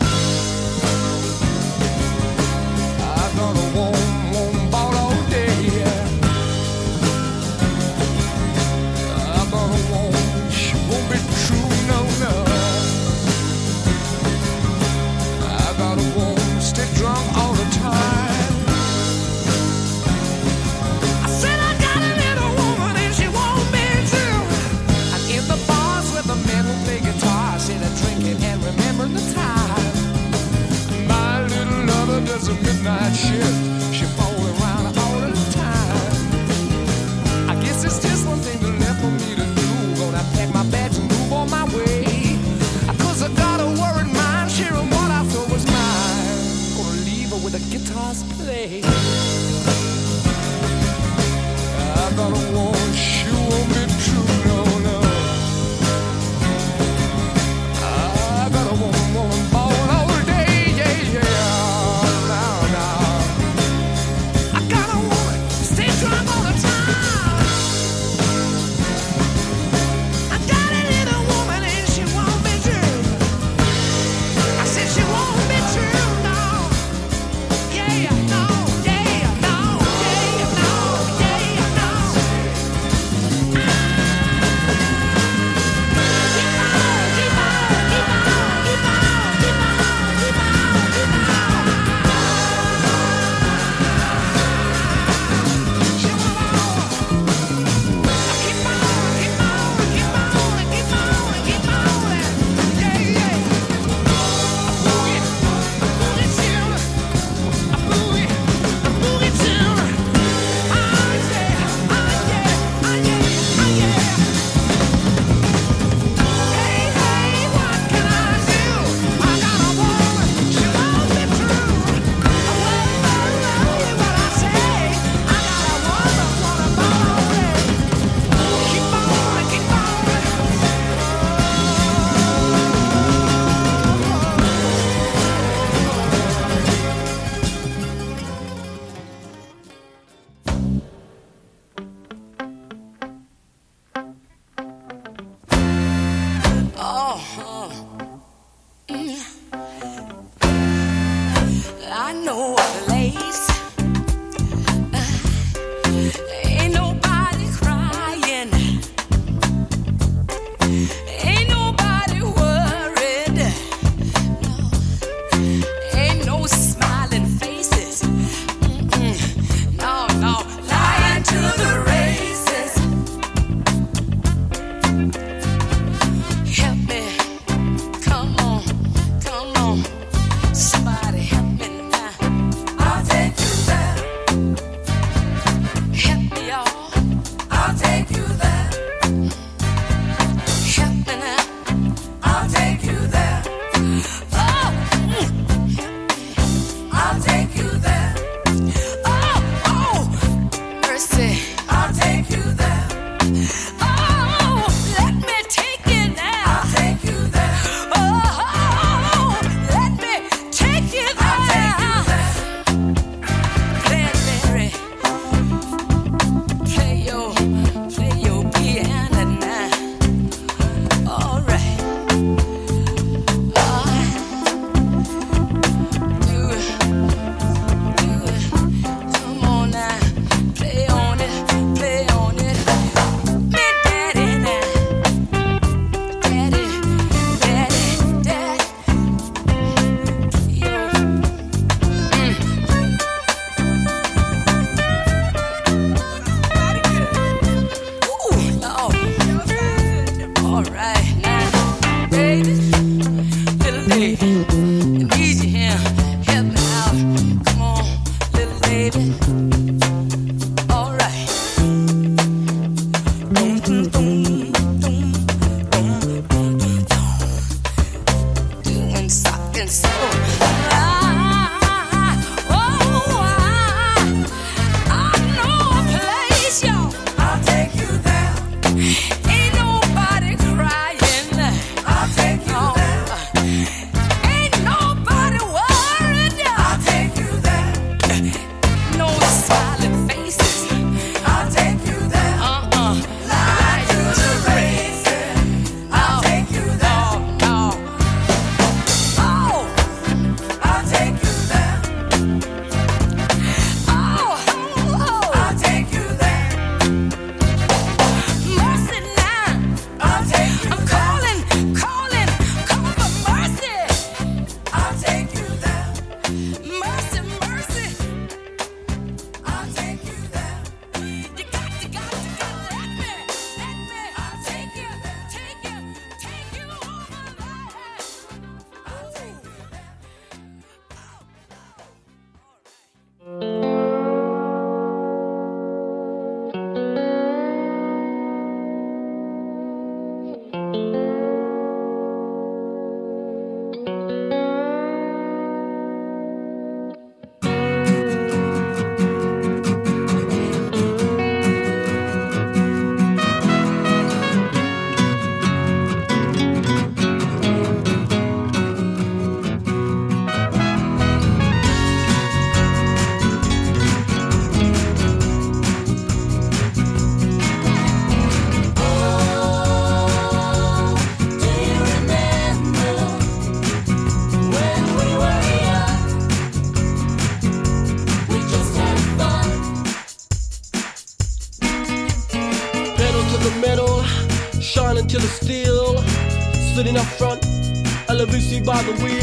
The 388.84 389.04
wheel. 389.04 389.21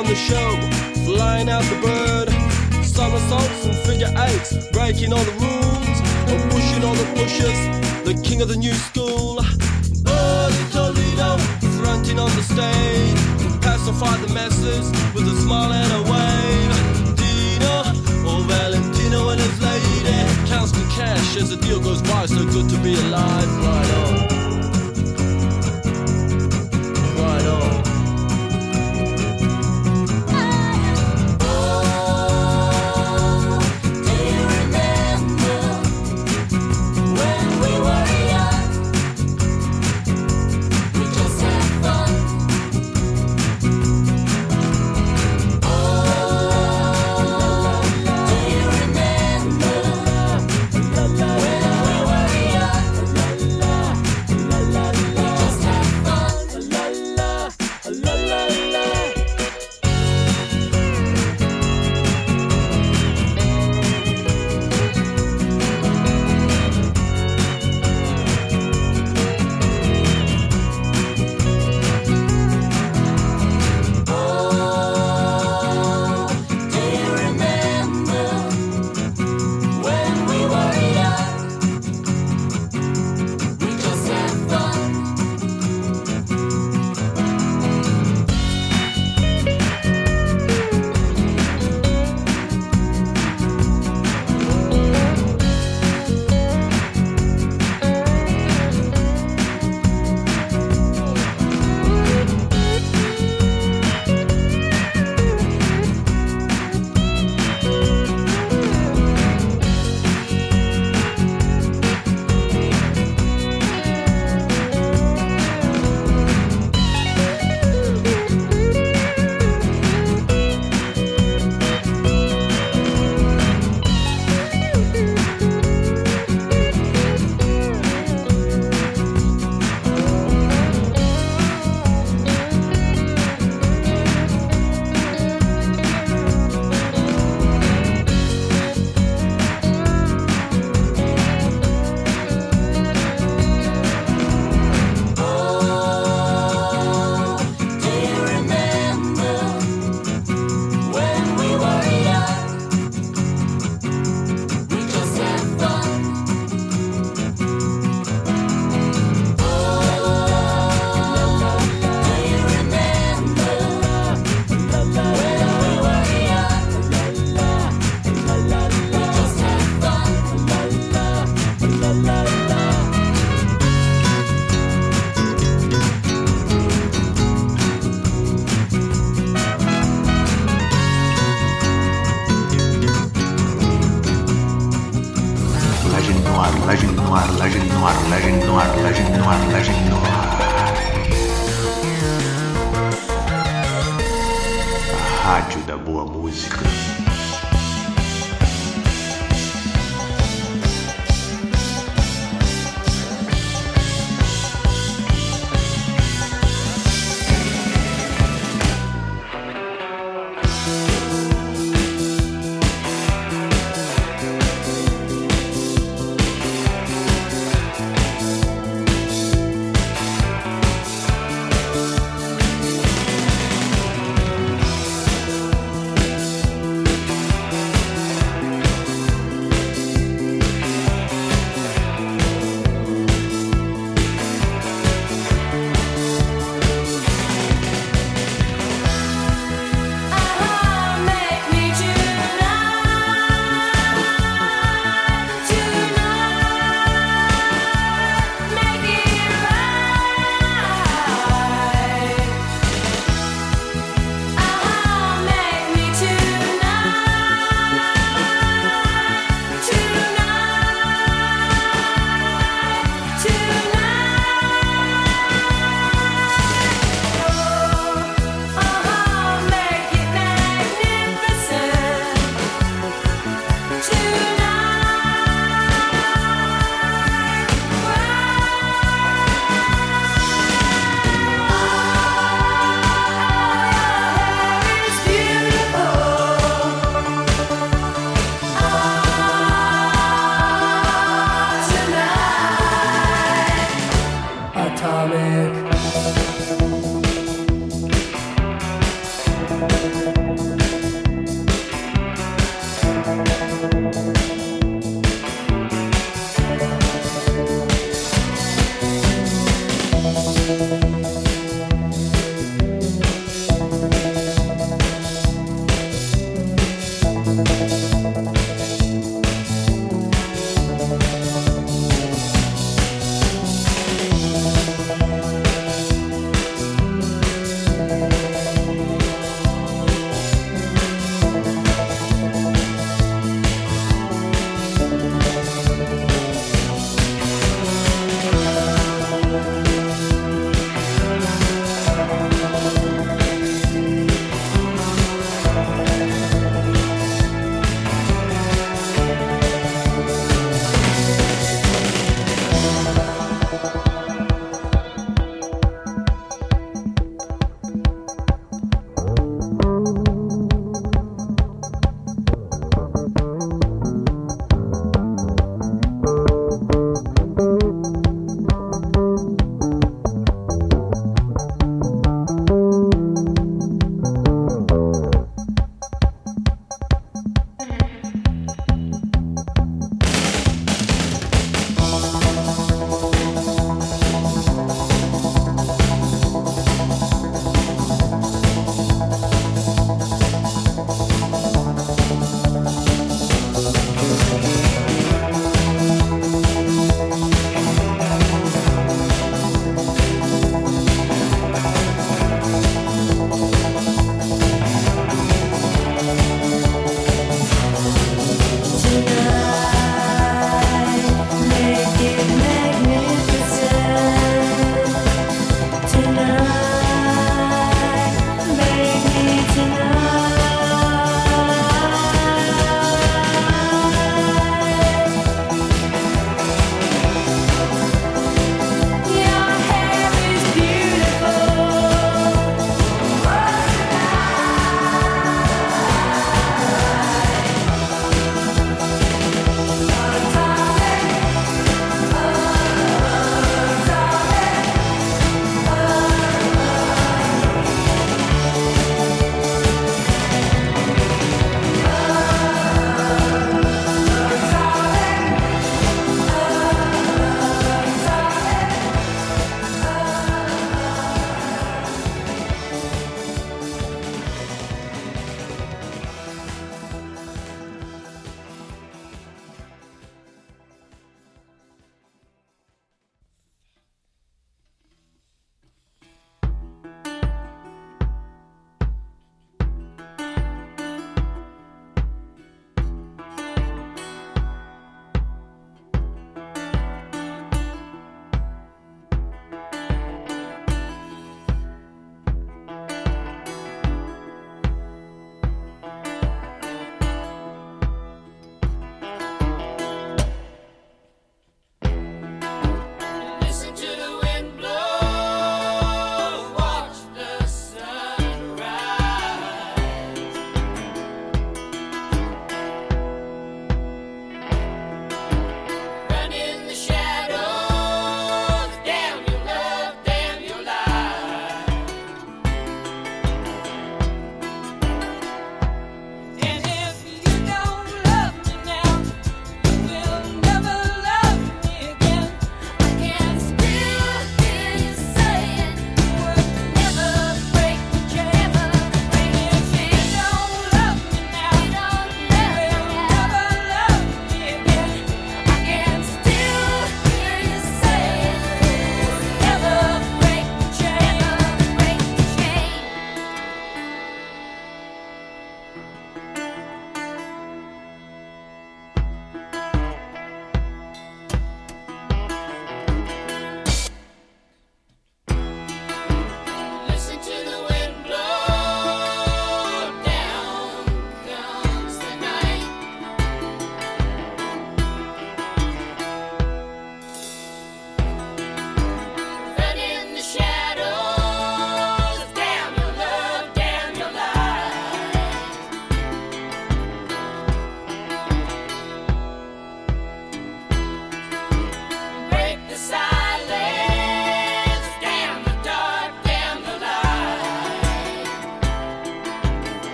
On 0.00 0.06
the 0.06 0.14
show, 0.14 0.50
flying 1.04 1.50
out 1.50 1.62
the 1.64 1.78
bird. 1.82 2.28
Somersaults 2.82 3.66
and 3.66 3.76
figure 3.84 4.12
eights, 4.16 4.50
breaking 4.72 5.12
all 5.12 5.22
the 5.24 5.36
rules, 5.44 5.98
and 6.30 6.40
pushing 6.50 6.82
all 6.84 6.94
the 6.94 7.08
pushes. 7.16 7.58
The 8.08 8.14
king 8.24 8.40
of 8.40 8.48
the 8.48 8.56
new 8.56 8.72
school. 8.72 9.36
Buddy 10.02 10.64
Toledo, 10.72 11.36
fronting 11.76 12.18
on 12.18 12.30
the 12.34 12.42
stage, 12.42 13.20
pacify 13.60 14.16
the 14.24 14.32
masses 14.32 14.88
with 15.14 15.28
a 15.28 15.36
smile 15.42 15.72
and 15.72 15.92
a 15.92 16.02
wave. 16.10 16.72
Dino, 17.20 17.74
oh 18.24 18.42
Valentino 18.48 19.28
and 19.28 19.40
his 19.40 19.60
lady, 19.60 20.48
counts 20.48 20.72
the 20.72 20.84
cash 20.96 21.36
as 21.36 21.50
the 21.50 21.56
deal 21.56 21.78
goes 21.78 22.00
by. 22.00 22.24
So 22.24 22.46
good 22.46 22.70
to 22.70 22.78
be 22.78 22.94
alive, 22.94 23.50
right 23.64 23.90
on. 24.00 24.49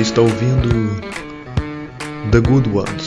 Você 0.00 0.04
está 0.12 0.22
ouvindo 0.22 0.98
The 2.32 2.40
Good 2.40 2.70
One. 2.70 2.99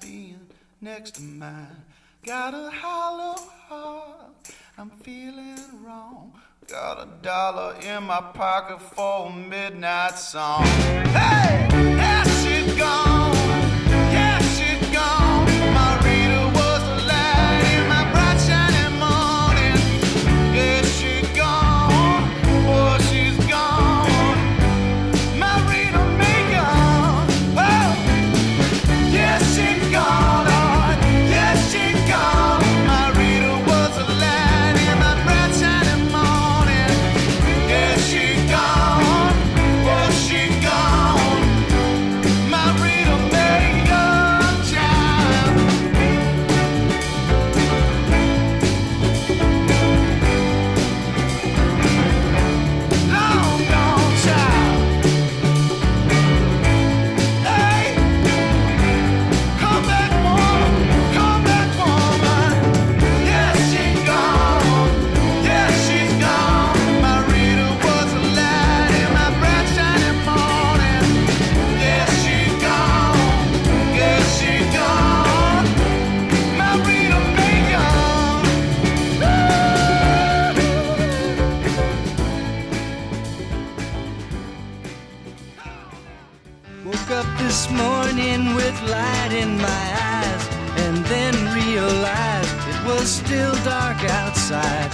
being 0.00 0.40
next 0.80 1.16
to 1.16 1.22
mine. 1.22 1.84
Got 2.24 2.54
a 2.54 2.70
hollow 2.70 3.36
heart, 3.68 4.30
I'm 4.78 4.90
feeling 4.90 5.58
wrong. 5.84 6.32
Got 6.68 7.02
a 7.02 7.08
dollar 7.22 7.74
in 7.80 8.04
my 8.04 8.20
pocket 8.20 8.80
for 8.80 9.26
a 9.26 9.32
midnight 9.32 10.16
song. 10.18 10.64
Hey, 10.64 11.66
that 11.70 12.76
gone. 12.78 13.21
was 93.02 93.10
still 93.10 93.54
dark 93.64 93.98
outside. 94.22 94.92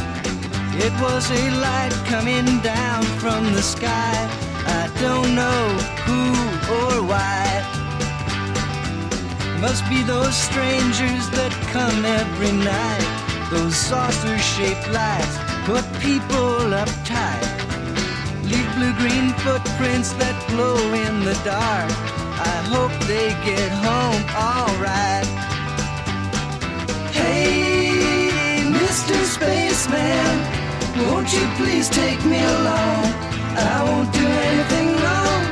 It 0.86 0.94
was 0.98 1.30
a 1.30 1.44
light 1.60 1.92
coming 2.06 2.46
down 2.60 3.02
from 3.20 3.52
the 3.52 3.60
sky. 3.60 4.16
I 4.80 4.84
don't 5.04 5.34
know 5.34 5.62
who 6.06 6.22
or 6.76 6.94
why. 7.10 7.44
Must 9.60 9.84
be 9.90 10.02
those 10.04 10.34
strangers 10.34 11.24
that 11.36 11.52
come 11.74 12.00
every 12.20 12.52
night. 12.52 13.08
Those 13.50 13.76
saucer 13.76 14.38
shaped 14.38 14.88
lights 14.88 15.36
put 15.68 15.84
people 16.00 16.56
uptight. 16.82 17.44
Leave 18.50 18.70
blue 18.76 18.94
green 19.02 19.34
footprints 19.44 20.12
that 20.20 20.36
glow 20.48 20.78
in 21.04 21.14
the 21.28 21.36
dark. 21.44 21.92
I 22.52 22.56
hope 22.72 22.94
they 23.12 23.28
get 23.50 23.70
home 23.84 24.22
alright. 24.48 25.28
Hey! 27.12 27.87
Mr. 28.98 29.24
Spaceman, 29.36 30.36
won't 31.06 31.32
you 31.32 31.46
please 31.54 31.88
take 31.88 32.18
me 32.24 32.42
along? 32.42 33.04
I 33.54 33.78
won't 33.86 34.12
do 34.12 34.26
anything 34.26 34.88
wrong. 35.02 35.42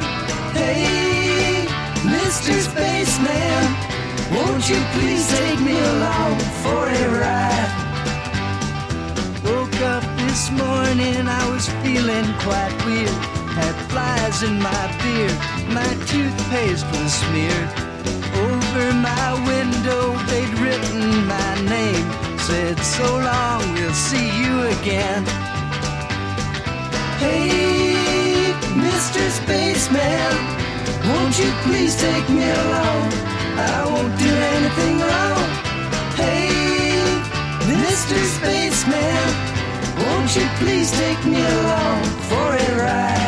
Hey, 0.59 1.65
Mr. 2.03 2.59
Spaceman, 2.69 3.63
won't 4.35 4.69
you 4.69 4.81
please 4.99 5.25
take 5.39 5.61
me 5.61 5.79
along 5.79 6.41
for 6.63 6.89
a 6.89 7.05
ride? 7.23 7.71
Woke 9.45 9.81
up 9.95 10.03
this 10.27 10.51
morning, 10.51 11.29
I 11.29 11.49
was 11.49 11.69
feeling 11.85 12.27
quite 12.43 12.75
weird. 12.85 13.17
Had 13.55 13.77
flies 13.91 14.43
in 14.43 14.61
my 14.61 14.85
beard, 15.01 15.39
my 15.71 15.91
toothpaste 16.11 16.85
was 16.87 17.15
smeared. 17.15 17.71
Over 18.51 18.93
my 18.93 19.29
window, 19.47 20.19
they'd 20.27 20.53
written 20.59 21.29
my 21.29 21.55
name. 21.63 22.26
Said, 22.47 22.79
so 22.79 23.03
long, 23.03 23.75
we'll 23.75 23.93
see 23.93 24.29
you 24.41 24.55
again. 24.79 25.25
Hey, 27.19 28.55
Mr. 28.87 29.23
Spaceman, 29.39 30.37
won't 31.09 31.37
you 31.41 31.51
please 31.67 31.97
take 31.97 32.29
me 32.29 32.45
along? 32.45 33.07
I 33.59 33.83
won't 33.91 34.17
do 34.17 34.33
anything 34.55 34.97
wrong. 35.09 35.49
Hey, 36.23 36.95
Mr. 37.83 38.17
Spaceman, 38.37 39.29
won't 40.07 40.37
you 40.37 40.47
please 40.61 40.93
take 40.93 41.25
me 41.25 41.43
along 41.45 42.05
for 42.31 42.55
a 42.55 42.79
ride? 42.79 43.26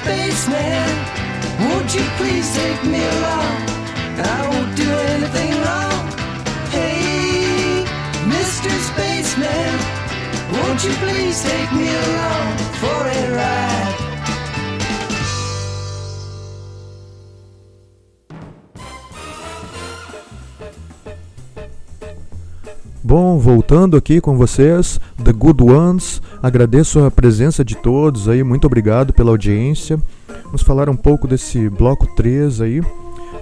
Spaceman, 0.00 0.94
won't 1.60 1.94
you 1.94 2.04
please 2.18 2.48
take 2.54 2.82
me 2.84 3.02
along? 3.16 3.56
I 4.18 4.48
won't 4.50 4.76
do 4.76 4.90
anything 5.14 5.52
wrong. 5.64 6.02
Hey, 6.76 7.84
Mr. 8.34 8.70
Spaceman, 8.90 9.74
won't 10.56 10.80
you 10.84 10.92
please 11.04 11.42
take 11.42 11.70
me 11.72 11.88
along 11.88 12.58
for 12.80 13.00
a 13.18 13.22
ride? 13.38 14.03
Bom, 23.16 23.38
voltando 23.38 23.96
aqui 23.96 24.20
com 24.20 24.36
vocês, 24.36 25.00
The 25.22 25.32
Good 25.32 25.62
Ones. 25.62 26.20
Agradeço 26.42 26.98
a 26.98 27.12
presença 27.12 27.64
de 27.64 27.76
todos 27.76 28.28
aí, 28.28 28.42
muito 28.42 28.66
obrigado 28.66 29.12
pela 29.12 29.30
audiência. 29.30 30.02
Vamos 30.46 30.62
falar 30.62 30.88
um 30.90 30.96
pouco 30.96 31.28
desse 31.28 31.68
bloco 31.70 32.08
3 32.16 32.60
aí. 32.60 32.82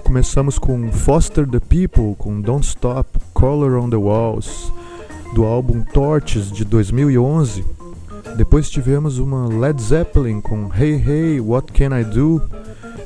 Começamos 0.03 0.59
com 0.59 0.91
Foster 0.91 1.47
the 1.47 1.59
People 1.59 2.13
com 2.19 2.39
Don't 2.39 2.63
Stop, 2.63 3.17
Color 3.33 3.83
on 3.83 3.89
the 3.89 3.95
Walls, 3.95 4.71
do 5.33 5.43
álbum 5.43 5.81
Torches 5.81 6.51
de 6.51 6.63
2011. 6.63 7.65
Depois 8.37 8.69
tivemos 8.69 9.17
uma 9.17 9.47
Led 9.47 9.81
Zeppelin 9.81 10.39
com 10.39 10.69
Hey 10.71 11.03
Hey, 11.03 11.41
What 11.41 11.73
Can 11.73 11.99
I 11.99 12.03
Do, 12.03 12.39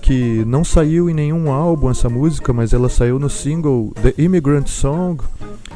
que 0.07 0.45
não 0.45 0.63
saiu 0.63 1.09
em 1.09 1.13
nenhum 1.13 1.51
álbum 1.51 1.91
essa 1.91 2.07
música, 2.07 2.53
mas 2.53 2.71
ela 2.71 2.87
saiu 2.87 3.19
no 3.19 3.29
single 3.29 3.91
The 4.01 4.13
Immigrant 4.17 4.67
Song 4.67 5.21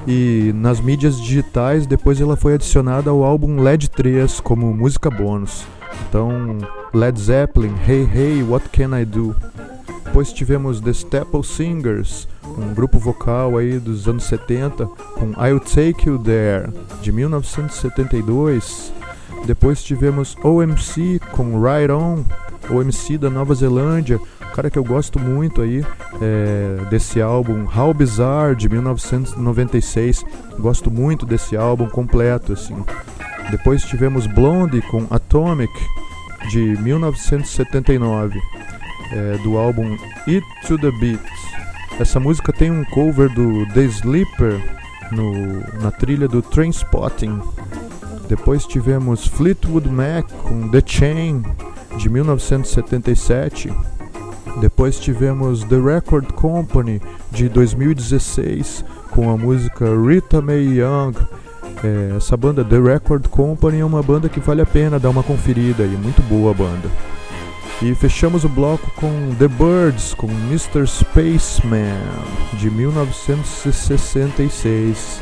e 0.08 0.54
nas 0.56 0.80
mídias 0.80 1.20
digitais 1.20 1.86
depois 1.86 2.22
ela 2.22 2.38
foi 2.38 2.54
adicionada 2.54 3.10
ao 3.10 3.26
álbum 3.26 3.62
LED 3.62 3.90
3 3.90 4.40
como 4.40 4.74
música 4.74 5.10
bônus. 5.10 5.66
Então, 6.08 6.58
Led 6.94 7.20
Zeppelin, 7.20 7.74
Hey 7.86 8.10
Hey, 8.10 8.42
What 8.42 8.70
Can 8.70 8.98
I 8.98 9.04
Do? 9.04 9.36
Depois 10.06 10.32
tivemos 10.32 10.80
The 10.80 10.92
Staple 10.92 11.44
Singers, 11.44 12.26
um 12.58 12.74
grupo 12.74 12.98
vocal 13.00 13.58
aí 13.58 13.80
dos 13.80 14.08
anos 14.08 14.24
70, 14.24 14.86
com 14.86 15.46
I'll 15.46 15.60
Take 15.60 16.08
You 16.08 16.18
There, 16.18 16.70
de 17.02 17.12
1972. 17.12 18.94
Depois 19.46 19.84
tivemos 19.84 20.36
OMC 20.44 21.20
com 21.32 21.62
Right 21.62 21.92
On, 21.92 22.24
OMC 22.70 23.18
da 23.18 23.30
Nova 23.30 23.54
Zelândia, 23.56 24.20
um 24.20 24.56
cara 24.56 24.70
que 24.70 24.78
eu 24.78 24.84
gosto 24.84 25.20
muito 25.20 25.62
aí 25.62 25.84
é, 26.22 26.86
desse 26.90 27.22
álbum 27.22 27.66
How 27.66 27.94
Bizarre 27.94 28.56
de 28.56 28.70
1996. 28.70 30.24
Gosto 30.60 30.92
muito 30.92 31.26
desse 31.26 31.58
álbum 31.58 31.88
completo 31.88 32.54
assim. 32.54 32.84
Depois 33.50 33.84
tivemos 33.84 34.28
Blondie 34.28 34.82
com 34.84 35.08
Atomic 35.10 35.74
de 36.50 36.60
1979, 36.82 38.40
é, 39.12 39.38
do 39.44 39.58
álbum 39.58 39.98
It 40.28 40.46
to 40.68 40.78
the 40.78 40.92
Beat. 41.00 41.20
Essa 42.00 42.20
música 42.20 42.54
tem 42.54 42.72
um 42.72 42.84
cover 42.86 43.30
do 43.30 43.66
The 43.74 43.84
Sleeper 43.84 44.62
no, 45.12 45.60
na 45.82 45.92
trilha 45.92 46.28
do 46.28 46.42
Trainspotting. 46.42 47.42
Depois 48.28 48.66
tivemos 48.66 49.28
Fleetwood 49.28 49.90
Mac 49.90 50.30
com 50.44 50.70
The 50.70 50.82
Chain 50.86 51.44
de 51.98 52.10
1977. 52.10 53.74
Depois 54.60 55.00
tivemos 55.00 55.64
The 55.64 55.80
Record 55.80 56.34
Company 56.34 57.02
de 57.32 57.48
2016 57.50 58.86
com 59.12 59.30
a 59.30 59.38
música 59.38 59.86
Rita 59.96 60.42
Mae 60.42 60.80
Young. 60.80 61.14
É, 61.84 62.16
essa 62.18 62.38
banda 62.38 62.64
The 62.64 62.80
Record 62.80 63.28
Company 63.28 63.80
é 63.80 63.86
uma 63.86 64.04
banda 64.04 64.30
que 64.30 64.40
vale 64.40 64.62
a 64.62 64.66
pena 64.66 65.00
dar 65.00 65.10
uma 65.10 65.24
conferida 65.24 65.84
aí, 65.84 65.90
muito 65.90 66.22
boa 66.24 66.52
a 66.52 66.54
banda. 66.54 66.88
E 67.82 67.96
fechamos 67.96 68.44
o 68.44 68.50
bloco 68.50 68.92
com 68.96 69.34
The 69.40 69.48
Birds 69.48 70.14
com 70.14 70.28
Mr. 70.28 70.86
Spaceman 70.86 71.98
de 72.54 72.70
1966. 72.70 75.20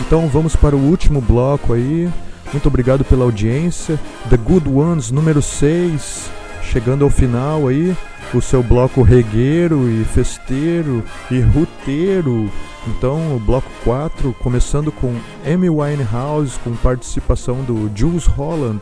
Então 0.00 0.26
vamos 0.26 0.56
para 0.56 0.74
o 0.74 0.80
último 0.80 1.20
bloco 1.20 1.72
aí. 1.72 2.10
Muito 2.52 2.66
obrigado 2.66 3.04
pela 3.04 3.24
audiência. 3.24 3.98
The 4.28 4.36
Good 4.36 4.68
Ones 4.68 5.10
número 5.10 5.40
6, 5.40 6.30
chegando 6.62 7.04
ao 7.04 7.10
final 7.10 7.68
aí. 7.68 7.96
O 8.34 8.40
seu 8.40 8.62
bloco 8.62 9.02
regueiro 9.02 9.90
e 9.90 10.04
festeiro 10.04 11.02
e 11.30 11.40
ruteiro. 11.40 12.50
Então, 12.86 13.36
o 13.36 13.40
bloco 13.40 13.68
4, 13.84 14.32
começando 14.40 14.90
com 14.90 15.14
Amy 15.44 15.68
Winehouse, 15.68 16.58
com 16.60 16.74
participação 16.76 17.62
do 17.62 17.90
Jules 17.94 18.26
Holland, 18.26 18.80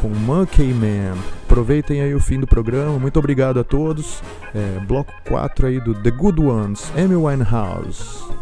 com 0.00 0.08
Monkey 0.08 0.72
Man. 0.74 1.16
Aproveitem 1.44 2.00
aí 2.00 2.14
o 2.14 2.20
fim 2.20 2.38
do 2.38 2.46
programa. 2.46 2.98
Muito 2.98 3.18
obrigado 3.18 3.58
a 3.58 3.64
todos. 3.64 4.22
É, 4.54 4.80
bloco 4.86 5.12
4 5.28 5.66
aí 5.66 5.80
do 5.80 5.94
The 5.94 6.10
Good 6.10 6.40
Ones, 6.40 6.92
Amy 6.96 7.16
Winehouse. 7.16 8.39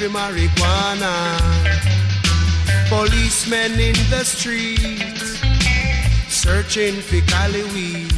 For 0.00 0.08
marijuana. 0.08 1.12
Policemen 2.88 3.72
in 3.72 3.94
the 4.08 4.24
streets 4.24 5.40
searching 6.28 6.94
for 7.02 7.20
cali 7.30 7.64
weed. 7.74 8.12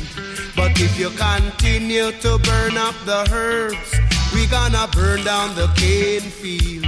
But 0.54 0.80
if 0.80 0.96
you 0.96 1.10
continue 1.10 2.12
to 2.12 2.38
burn 2.38 2.76
up 2.76 2.94
the 3.04 3.28
herbs, 3.32 3.90
we 4.32 4.46
gonna 4.46 4.86
burn 4.92 5.24
down 5.24 5.56
the 5.56 5.66
cane 5.74 6.30
field. 6.30 6.86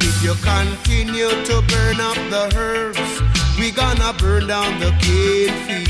If 0.00 0.16
you 0.24 0.34
continue 0.40 1.30
to 1.44 1.56
burn 1.72 2.00
up 2.00 2.20
the 2.34 2.50
herbs, 2.56 3.12
we 3.58 3.70
gonna 3.70 4.14
burn 4.14 4.46
down 4.46 4.80
the 4.80 4.92
cane 5.02 5.56
field. 5.66 5.89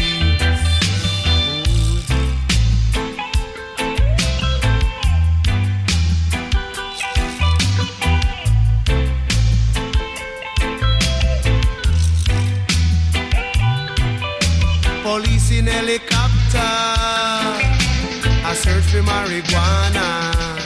Marijuana. 19.42 20.58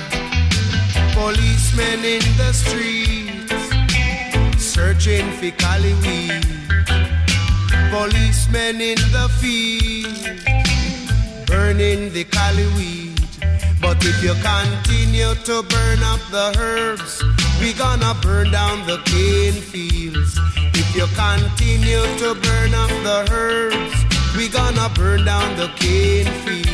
Policemen 1.15 2.05
in 2.05 2.23
the 2.37 2.53
streets, 2.53 3.53
searching 4.63 5.31
for 5.33 5.51
cali 5.53 5.95
weed. 6.03 6.45
Policemen 7.91 8.81
in 8.81 8.99
the 9.13 9.29
field, 9.41 10.41
burning 11.47 12.13
the 12.13 12.25
cali 12.25 12.67
weed. 12.77 13.21
But 13.81 14.05
if 14.05 14.23
you 14.23 14.35
continue 14.43 15.35
to 15.45 15.63
burn 15.63 16.03
up 16.03 16.21
the 16.31 16.55
herbs, 16.59 17.23
we 17.61 17.73
gonna 17.75 18.15
burn 18.23 18.51
down 18.51 18.87
the 18.87 18.99
cane 19.05 19.61
fields. 19.61 20.39
If 20.75 20.97
you 20.97 21.07
continue 21.15 22.03
to 22.19 22.35
burn 22.35 22.75
up 22.75 22.91
the 23.05 23.27
herbs, 23.31 24.05
we 24.37 24.49
gonna 24.49 24.89
burn 24.95 25.25
down 25.25 25.57
the 25.57 25.69
cane 25.77 26.27
fields. 26.45 26.74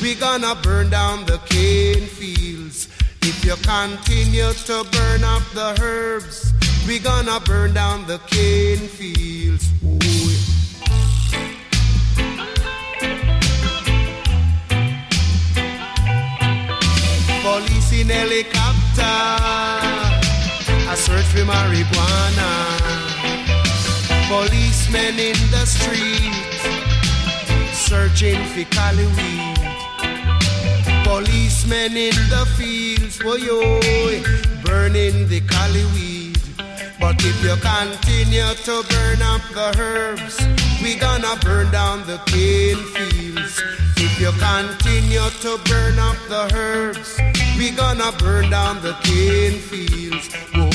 we 0.00 0.14
gonna 0.14 0.54
burn 0.62 0.90
down 0.90 1.24
the 1.26 1.38
cane 1.46 2.06
fields. 2.06 2.88
If 3.22 3.44
you 3.44 3.56
continue 3.56 4.52
to 4.52 4.84
burn 4.90 5.24
up 5.24 5.42
the 5.52 5.78
herbs, 5.80 6.52
we 6.86 6.98
gonna 6.98 7.40
burn 7.40 7.74
down 7.74 8.06
the 8.06 8.18
cane 8.26 8.88
fields. 8.88 9.68
Ooh. 9.84 10.14
Police 17.42 17.92
in 18.00 18.08
helicopter, 18.08 19.18
a 20.90 20.96
search 20.96 21.26
for 21.26 21.44
marijuana. 21.44 22.50
Policemen 24.28 25.18
in 25.18 25.38
the 25.50 25.64
street, 25.66 26.34
searching 27.72 28.42
for 28.46 28.64
cali 28.74 29.06
weed. 29.06 29.53
Policemen 31.14 31.96
in 31.96 32.16
the 32.28 32.44
fields, 32.58 33.18
boy, 33.22 34.20
burning 34.64 35.28
the 35.28 35.40
cali 35.46 35.84
weed. 35.94 36.36
But 36.98 37.14
if 37.22 37.40
you 37.40 37.54
continue 37.62 38.52
to 38.66 38.82
burn 38.90 39.22
up 39.22 39.42
the 39.54 39.72
herbs, 39.78 40.36
we 40.82 40.96
gonna 40.96 41.36
burn 41.36 41.70
down 41.70 42.04
the 42.08 42.18
cane 42.26 42.82
fields. 42.94 43.62
If 43.96 44.18
you 44.18 44.32
continue 44.42 45.30
to 45.44 45.56
burn 45.70 46.00
up 46.00 46.16
the 46.28 46.50
herbs, 46.52 47.16
we 47.56 47.70
gonna 47.70 48.10
burn 48.18 48.50
down 48.50 48.82
the 48.82 48.94
cane 49.04 49.60
fields. 49.60 50.34
Whoa. 50.52 50.73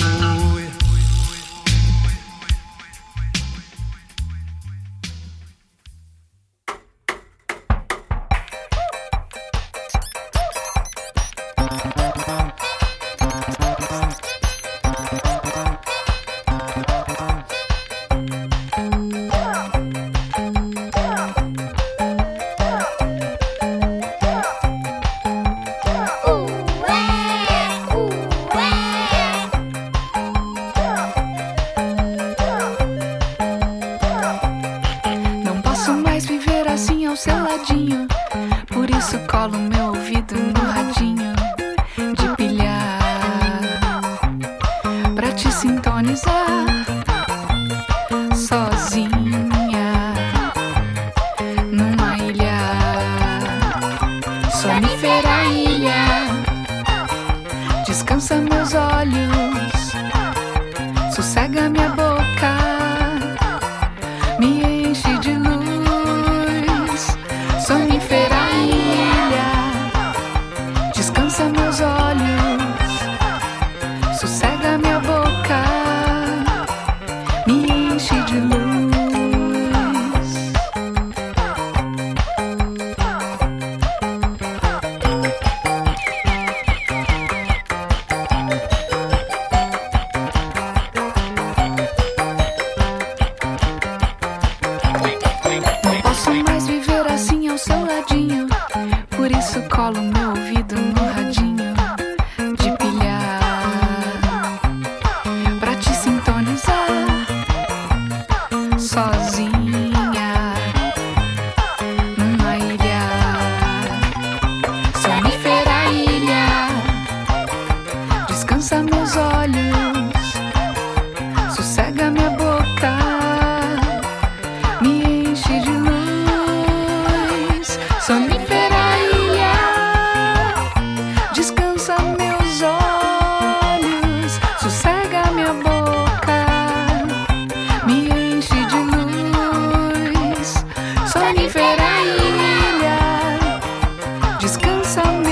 so 144.89 145.28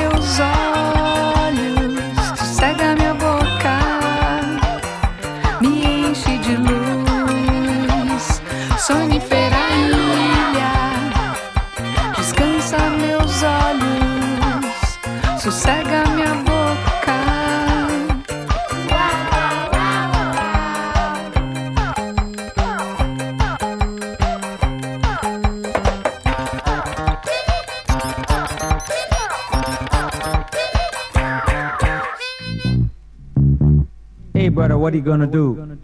what 34.88 34.94
are 34.94 34.98
you 34.98 35.04
gonna 35.04 35.28
do? 35.28 35.77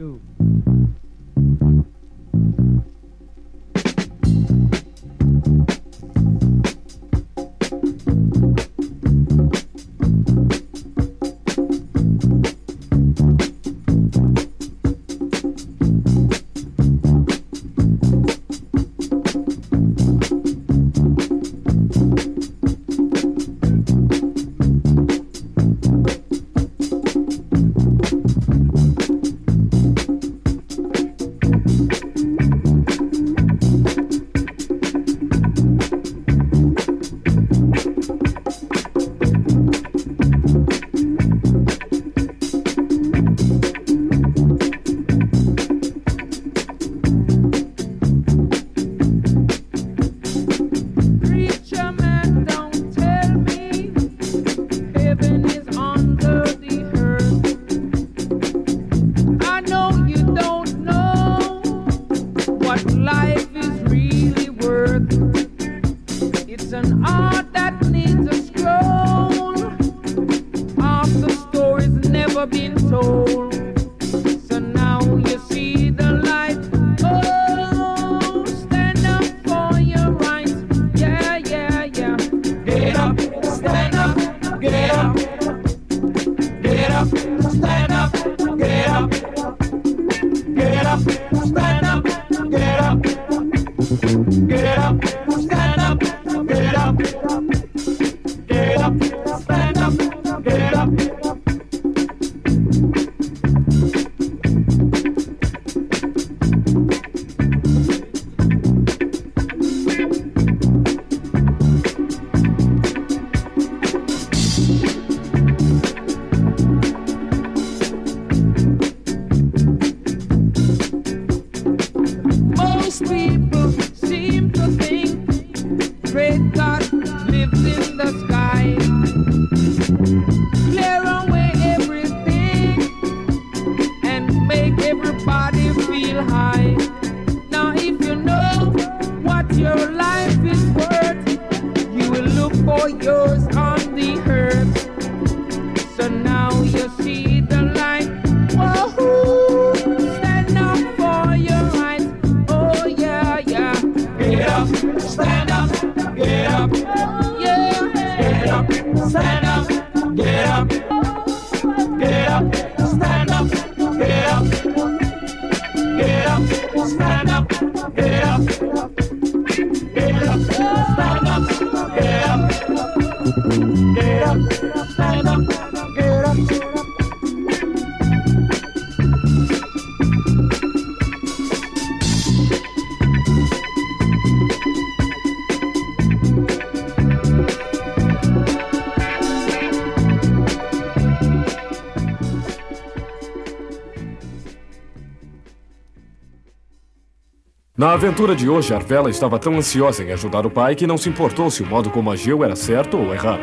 Na 197.84 197.91
aventura 197.91 198.34
de 198.34 198.47
hoje, 198.47 198.73
Arvela 198.73 199.10
estava 199.10 199.38
tão 199.38 199.57
ansiosa 199.57 200.05
em 200.05 200.14
ajudar 200.14 200.45
o 200.45 200.49
pai 200.49 200.73
que 200.73 200.88
não 200.88 200.97
se 200.97 201.10
importou 201.10 201.51
se 201.51 201.61
o 201.61 201.65
modo 201.65 201.89
como 201.89 202.10
agiu 202.10 202.41
era 202.41 202.55
certo 202.55 202.95
ou 202.95 203.14
errado. 203.14 203.41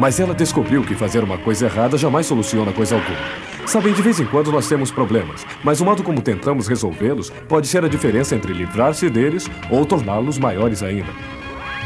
Mas 0.00 0.18
ela 0.18 0.32
descobriu 0.32 0.82
que 0.82 0.94
fazer 0.94 1.22
uma 1.22 1.36
coisa 1.36 1.66
errada 1.66 1.98
jamais 1.98 2.24
soluciona 2.24 2.72
coisa 2.72 2.94
alguma. 2.94 3.18
Sabem, 3.66 3.92
de 3.92 4.00
vez 4.00 4.18
em 4.18 4.24
quando 4.24 4.50
nós 4.50 4.66
temos 4.66 4.90
problemas, 4.90 5.44
mas 5.62 5.78
o 5.82 5.84
modo 5.84 6.02
como 6.02 6.22
tentamos 6.22 6.66
resolvê-los 6.66 7.28
pode 7.46 7.68
ser 7.68 7.84
a 7.84 7.88
diferença 7.88 8.34
entre 8.34 8.54
livrar-se 8.54 9.10
deles 9.10 9.46
ou 9.70 9.84
torná-los 9.84 10.38
maiores 10.38 10.82
ainda. 10.82 11.12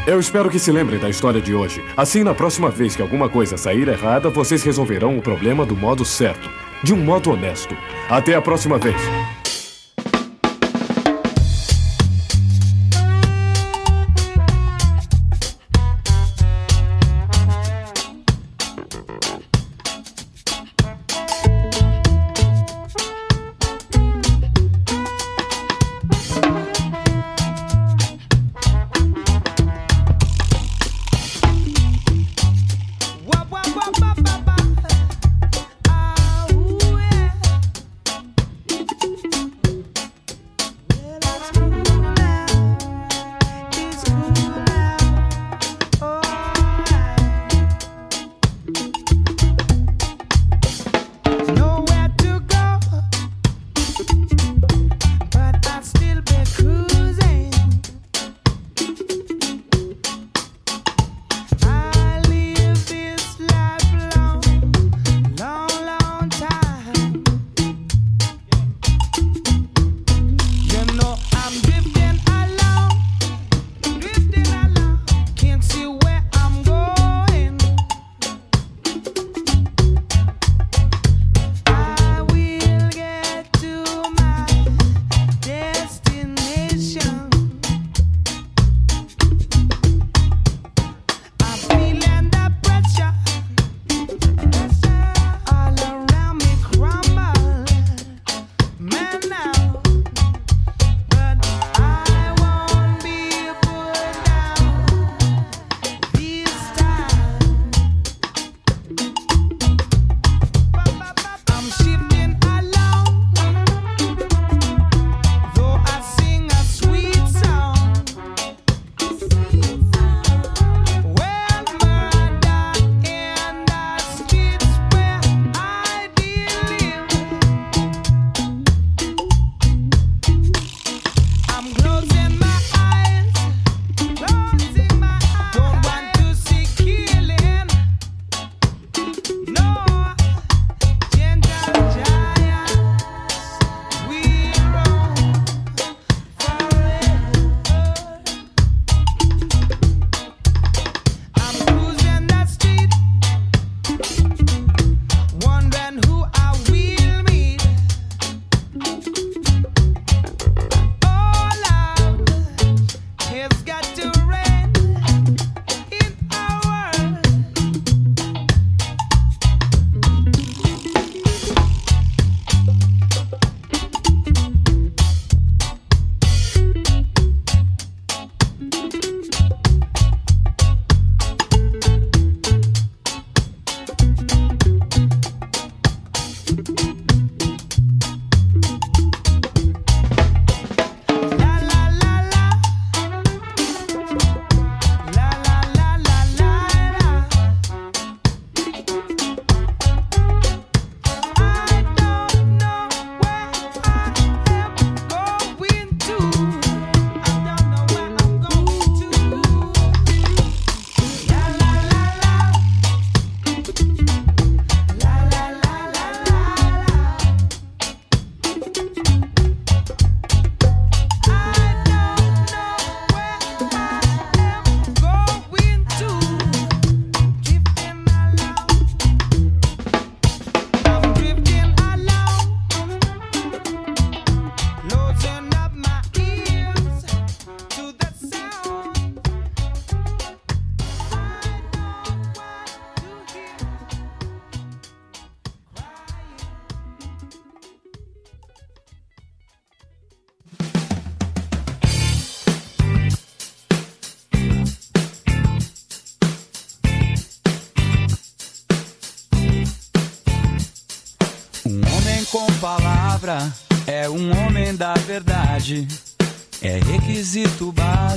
Eu 0.07 0.17
espero 0.17 0.49
que 0.49 0.59
se 0.59 0.71
lembrem 0.71 0.97
da 0.97 1.09
história 1.09 1.41
de 1.41 1.53
hoje. 1.53 1.83
Assim, 1.97 2.23
na 2.23 2.33
próxima 2.33 2.69
vez 2.69 2.95
que 2.95 3.01
alguma 3.01 3.27
coisa 3.27 3.57
sair 3.57 3.89
errada, 3.89 4.29
vocês 4.29 4.63
resolverão 4.63 5.17
o 5.17 5.21
problema 5.21 5.65
do 5.65 5.75
modo 5.75 6.05
certo, 6.05 6.49
de 6.81 6.93
um 6.93 7.03
modo 7.03 7.31
honesto. 7.31 7.75
Até 8.09 8.33
a 8.33 8.41
próxima 8.41 8.77
vez. 8.77 9.40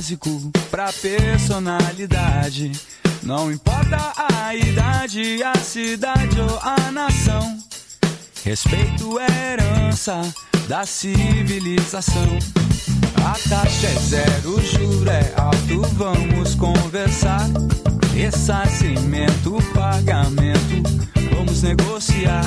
Básico 0.05 0.51
pra 0.69 0.93
personalidade. 0.93 2.71
Não 3.23 3.51
importa 3.51 4.13
a 4.15 4.53
idade, 4.53 5.41
a 5.41 5.55
cidade 5.55 6.39
ou 6.39 6.59
a 6.61 6.91
nação. 6.91 7.57
Respeito 8.43 9.19
é 9.19 9.53
herança 9.53 10.21
da 10.67 10.85
civilização. 10.85 12.37
A 13.25 13.49
taxa 13.49 13.87
é 13.87 13.99
zero, 13.99 14.57
o 14.57 14.61
juro 14.61 15.09
é 15.09 15.33
alto, 15.37 15.81
vamos 15.95 16.53
conversar. 16.53 17.47
Ressarcimento, 18.13 19.57
pagamento, 19.73 20.83
vamos 21.35 21.63
negociar. 21.63 22.45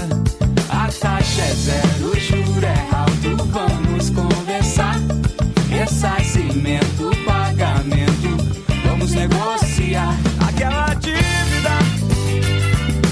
A 0.68 0.86
taxa 0.92 1.42
é 1.42 1.54
zero, 1.54 2.12
o 2.12 2.20
juro 2.20 2.64
é 2.64 2.94
alto, 2.94 3.44
vamos 3.46 4.10
conversar. 4.10 4.94
Ressarcimento, 5.68 7.17
vamos 9.28 9.62
negociar. 9.78 10.16
Aquela 10.46 10.94
dívida 10.94 11.78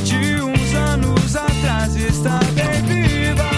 de 0.05 0.41
uns 0.41 0.75
anos 0.75 1.37
atrás 1.37 1.97
está 1.97 2.39
bem 2.55 2.83
viva. 2.83 3.51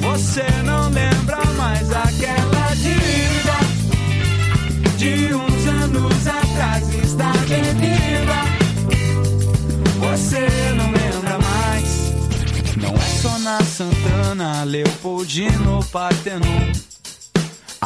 Você 0.00 0.44
não 0.64 0.88
lembra 0.90 1.44
mais 1.56 1.90
aquela 1.90 2.74
dívida 2.74 3.58
de 4.96 5.34
uns 5.34 5.66
anos 5.66 6.26
atrás 6.26 6.94
está 6.94 7.32
bem 7.48 7.62
viva. 7.74 8.38
Você 10.00 10.48
não 10.76 10.90
lembra 10.90 11.38
mais. 11.38 12.12
Não 12.76 12.94
é 12.94 13.08
só 13.20 13.38
na 13.38 13.60
Santana, 13.62 14.64
Leopoldino, 14.64 15.84
Partenon. 15.90 16.87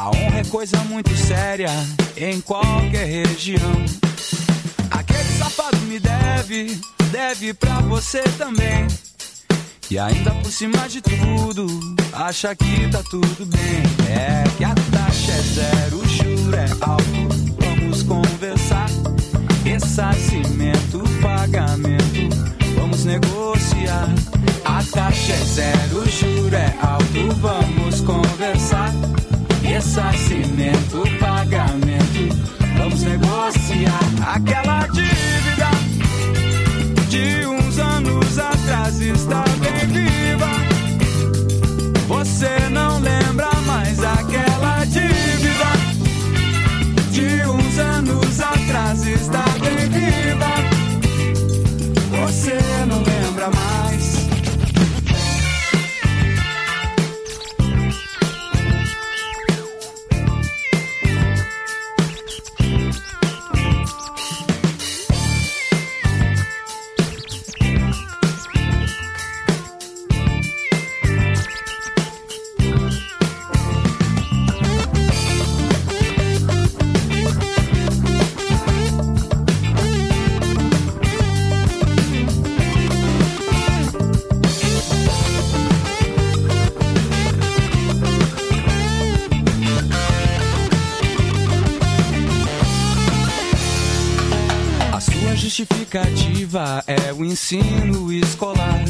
A 0.03 0.09
honra 0.09 0.41
é 0.41 0.45
coisa 0.45 0.79
muito 0.79 1.16
séria 1.16 1.70
em 2.16 2.41
qualquer 2.41 3.07
região. 3.07 3.85
Aquele 4.91 5.39
safado 5.39 5.77
me 5.83 6.01
deve, 6.01 6.81
deve 7.12 7.55
pra 7.55 7.79
você 7.83 8.20
também. 8.37 8.89
E 9.89 10.01
ainda 10.01 10.33
por 10.33 10.51
cima 10.51 10.89
de 10.89 11.01
tudo, 11.01 11.69
acha 12.12 12.53
que 12.57 12.89
tá 12.91 13.01
tudo 13.05 13.47
bem. 13.47 13.83
É 14.11 14.43
que 14.59 14.65
a 14.65 14.74
taxa 14.91 15.31
é 15.31 15.41
zero, 15.41 15.99
o 15.99 16.09
juro 16.09 16.57
é 16.57 16.66
alto. 16.81 17.29
Vamos 17.61 18.03
conversar. 18.03 18.89
Ressarcimento, 19.62 20.99
pagamento, 21.23 22.29
vamos 22.74 23.05
negociar. 23.05 24.09
A 24.65 24.83
taxa 24.83 25.33
é 25.33 25.45
zero, 25.45 26.01
o 26.01 26.11
juro 26.11 26.57
é 26.57 26.74
alto. 26.83 27.37
Vamos 27.41 28.01
conversar. 28.01 28.93
Ressarcimento, 29.73 31.03
pagamento, 31.19 32.28
vamos 32.77 33.03
negociar. 33.05 34.01
Aquela 34.35 34.86
dívida 34.89 35.70
de 37.09 37.47
uns 37.47 37.61
justificativa 95.93 96.82
é 96.86 97.12
o 97.12 97.23
ensino 97.23 98.10
escolar. 98.10 98.82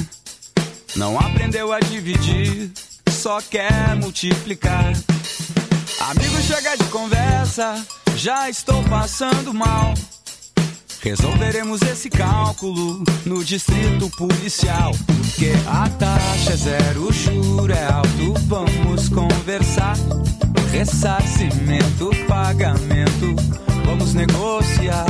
Não 0.94 1.18
aprendeu 1.18 1.72
a 1.72 1.80
dividir, 1.80 2.70
só 3.10 3.40
quer 3.40 3.96
multiplicar. 3.96 4.92
Amigo, 6.00 6.40
chega 6.42 6.76
de 6.76 6.84
conversa, 6.84 7.84
já 8.14 8.48
estou 8.48 8.82
passando 8.84 9.52
mal. 9.52 9.94
Resolveremos 11.00 11.82
esse 11.82 12.08
cálculo 12.08 13.02
no 13.26 13.44
distrito 13.44 14.08
policial. 14.10 14.92
Porque 15.06 15.52
a 15.66 15.88
taxa 15.88 16.52
é 16.52 16.56
zero, 16.56 17.08
o 17.08 17.12
juro 17.12 17.72
é 17.72 17.84
alto, 17.84 18.34
vamos 18.46 19.08
conversar. 19.08 19.96
Ressarcimento, 20.70 22.10
pagamento, 22.28 23.34
vamos 23.84 24.14
negociar. 24.14 25.06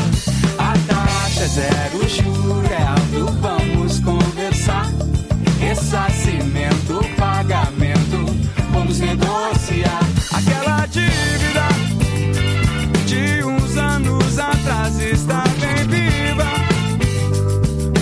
A 0.62 0.74
taxa 0.86 1.46
zero, 1.48 2.08
juro 2.08 2.62
é 2.70 2.82
alto, 2.82 3.32
vamos 3.40 3.98
conversar. 3.98 4.86
Ressarcimento, 5.58 7.00
pagamento, 7.16 8.24
vamos 8.70 9.00
negociar. 9.00 10.02
Aquela 10.32 10.86
dívida 10.86 11.66
de 13.06 13.44
uns 13.44 13.76
anos 13.76 14.38
atrás 14.38 15.00
está 15.00 15.42
bem 15.58 15.86
viva. 15.88 16.50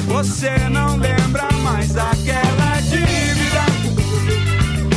Você 0.06 0.50
não 0.70 0.96
lembra 0.98 1.48
mais 1.62 1.96
aquela 1.96 2.80
dívida 2.82 3.64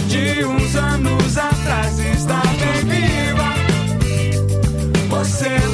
de 0.10 0.44
uns 0.44 0.76
anos 0.76 1.38
atrás 1.38 1.98
está 1.98 2.41
bem 2.60 2.84
viva. 2.91 3.53
Você 5.10 5.49
não 5.72 5.73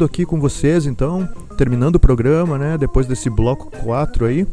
voltando 0.00 0.04
aqui 0.04 0.24
com 0.24 0.40
vocês 0.40 0.86
então, 0.86 1.28
terminando 1.58 1.96
o 1.96 2.00
programa, 2.00 2.56
né? 2.56 2.78
Depois 2.78 3.06
desse 3.06 3.28
bloco 3.28 3.70
4 3.82 4.24
aí. 4.26 4.46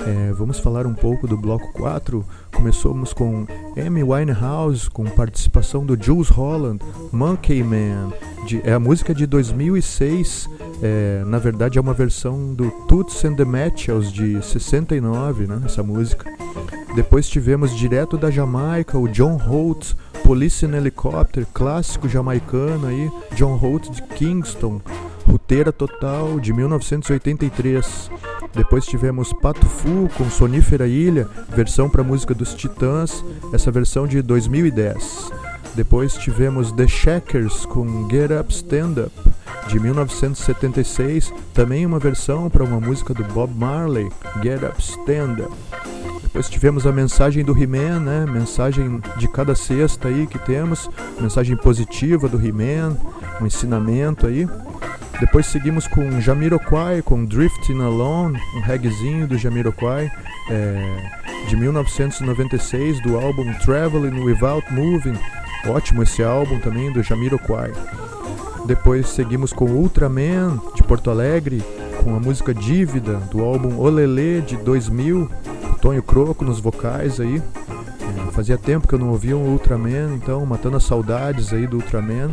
é, 0.00 0.32
vamos 0.32 0.58
falar 0.58 0.86
um 0.86 0.94
pouco 0.94 1.26
do 1.26 1.36
bloco 1.36 1.72
4. 1.72 2.24
Começamos 2.52 3.12
com 3.12 3.46
Amy 3.76 4.02
Winehouse, 4.02 4.88
com 4.90 5.04
participação 5.04 5.84
do 5.86 5.96
Jules 6.00 6.28
Holland, 6.28 6.80
Monkey 7.12 7.62
Man. 7.62 8.12
de- 8.46 8.60
é 8.64 8.72
a 8.72 8.80
música 8.80 9.14
de 9.14 9.26
2006. 9.26 10.48
é, 10.82 11.22
na 11.26 11.38
verdade, 11.38 11.76
é 11.76 11.80
uma 11.80 11.92
versão 11.92 12.54
do 12.54 12.70
Toots 12.88 13.24
and 13.24 13.34
the 13.34 13.44
Matches 13.44 14.12
de 14.12 14.40
69, 14.42 15.46
né? 15.46 15.60
Essa 15.64 15.82
música. 15.82 16.28
Depois 16.94 17.28
tivemos 17.28 17.76
direto 17.76 18.16
da 18.16 18.30
Jamaica 18.30 18.96
o 18.98 19.08
John 19.08 19.36
Holt, 19.36 19.94
Police 20.28 20.66
in 20.66 20.74
Helicopter, 20.74 21.46
clássico 21.54 22.06
jamaicano 22.06 22.86
aí, 22.86 23.10
John 23.34 23.56
Holt 23.56 23.88
de 23.88 24.02
Kingston, 24.02 24.78
Ruteira 25.26 25.72
Total 25.72 26.38
de 26.38 26.52
1983. 26.52 28.10
Depois 28.54 28.84
tivemos 28.84 29.32
Pato 29.32 29.64
Fu 29.64 30.06
com 30.18 30.28
Sonífera 30.28 30.86
Ilha, 30.86 31.26
versão 31.48 31.88
para 31.88 32.04
música 32.04 32.34
dos 32.34 32.52
Titãs, 32.52 33.24
essa 33.54 33.70
versão 33.70 34.06
de 34.06 34.20
2010. 34.20 35.32
Depois 35.74 36.12
tivemos 36.12 36.72
The 36.72 36.86
Shackers 36.86 37.64
com 37.64 38.06
Get 38.10 38.30
Up 38.30 38.52
Stand 38.52 39.06
Up 39.06 39.30
de 39.66 39.80
1976, 39.80 41.32
também 41.54 41.86
uma 41.86 41.98
versão 41.98 42.50
para 42.50 42.64
uma 42.64 42.78
música 42.78 43.14
do 43.14 43.24
Bob 43.32 43.54
Marley, 43.54 44.10
Get 44.42 44.62
Up 44.62 44.78
Stand 44.78 45.46
Up. 45.46 45.67
Depois 46.28 46.50
tivemos 46.50 46.86
a 46.86 46.92
mensagem 46.92 47.42
do 47.42 47.56
He-Man, 47.56 48.00
né? 48.00 48.26
Mensagem 48.30 49.00
de 49.16 49.26
cada 49.26 49.54
sexta 49.54 50.08
aí 50.08 50.26
que 50.26 50.38
temos, 50.38 50.88
mensagem 51.18 51.56
positiva 51.56 52.28
do 52.28 52.36
He-Man, 52.36 52.98
um 53.40 53.46
ensinamento 53.46 54.26
aí. 54.26 54.46
Depois 55.18 55.46
seguimos 55.46 55.88
com 55.88 56.20
Jamiroquai, 56.20 57.00
com 57.00 57.24
Drifting 57.24 57.80
Alone, 57.80 58.38
um 58.56 58.60
reggaezinho 58.60 59.26
do 59.26 59.38
Jamiroquai, 59.38 60.12
é, 60.50 61.10
de 61.48 61.56
1996, 61.56 63.02
do 63.02 63.16
álbum 63.16 63.50
Traveling 63.64 64.20
Without 64.22 64.70
Moving. 64.70 65.18
Ótimo 65.66 66.02
esse 66.02 66.22
álbum 66.22 66.58
também, 66.58 66.92
do 66.92 67.02
Jamiroquai. 67.02 67.72
Depois 68.66 69.08
seguimos 69.08 69.50
com 69.50 69.64
Ultraman, 69.64 70.60
de 70.74 70.82
Porto 70.82 71.10
Alegre, 71.10 71.64
com 72.04 72.14
a 72.14 72.20
música 72.20 72.52
Dívida, 72.52 73.14
do 73.30 73.42
álbum 73.42 73.78
Olelê, 73.78 74.42
de 74.42 74.58
2000. 74.58 75.30
Tonho 75.80 76.02
Croco 76.02 76.44
nos 76.44 76.60
vocais 76.60 77.20
aí. 77.20 77.42
É, 78.00 78.30
fazia 78.32 78.58
tempo 78.58 78.86
que 78.86 78.94
eu 78.94 78.98
não 78.98 79.10
ouvia 79.10 79.36
um 79.36 79.52
Ultraman, 79.52 80.14
então 80.14 80.44
matando 80.44 80.76
as 80.76 80.84
saudades 80.84 81.52
aí 81.52 81.66
do 81.66 81.76
Ultraman. 81.76 82.30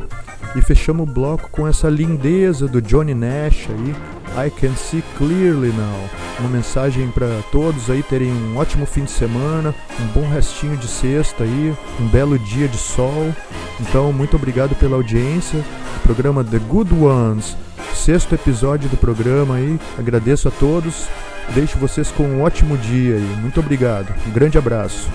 E 0.56 0.62
fechamos 0.62 1.08
o 1.08 1.12
bloco 1.12 1.50
com 1.52 1.68
essa 1.68 1.90
lindeza 1.90 2.68
do 2.68 2.82
Johnny 2.82 3.14
Nash 3.14 3.68
aí, 3.70 4.48
I 4.48 4.50
Can 4.50 4.74
See 4.76 5.04
Clearly 5.18 5.74
Now. 5.74 6.10
Uma 6.40 6.50
mensagem 6.50 7.10
para 7.12 7.28
todos 7.52 7.90
aí 7.90 8.02
terem 8.04 8.32
um 8.32 8.58
ótimo 8.58 8.86
fim 8.86 9.04
de 9.04 9.12
semana, 9.12 9.76
um 10.00 10.08
bom 10.08 10.28
restinho 10.30 10.78
de 10.78 10.88
sexta 10.88 11.44
aí, 11.44 11.76
um 12.00 12.08
belo 12.08 12.40
dia 12.40 12.68
de 12.68 12.78
sol. 12.78 13.34
Então, 13.82 14.14
muito 14.14 14.38
obrigado 14.38 14.76
pela 14.76 14.96
audiência. 14.96 15.60
O 15.98 16.00
programa 16.02 16.44
The 16.44 16.60
Good 16.60 16.94
Ones, 16.94 17.58
sexto 17.94 18.34
episódio 18.34 18.90
do 18.90 18.98
programa 18.98 19.56
aí. 19.56 19.80
Agradeço 19.98 20.48
a 20.48 20.52
todos. 20.52 21.08
Deixo 21.54 21.78
vocês 21.78 22.12
com 22.12 22.24
um 22.24 22.42
ótimo 22.42 22.78
dia 22.78 23.16
aí. 23.16 23.38
Muito 23.42 23.60
obrigado. 23.60 24.14
Um 24.28 24.32
grande 24.32 24.58
abraço. 24.58 25.10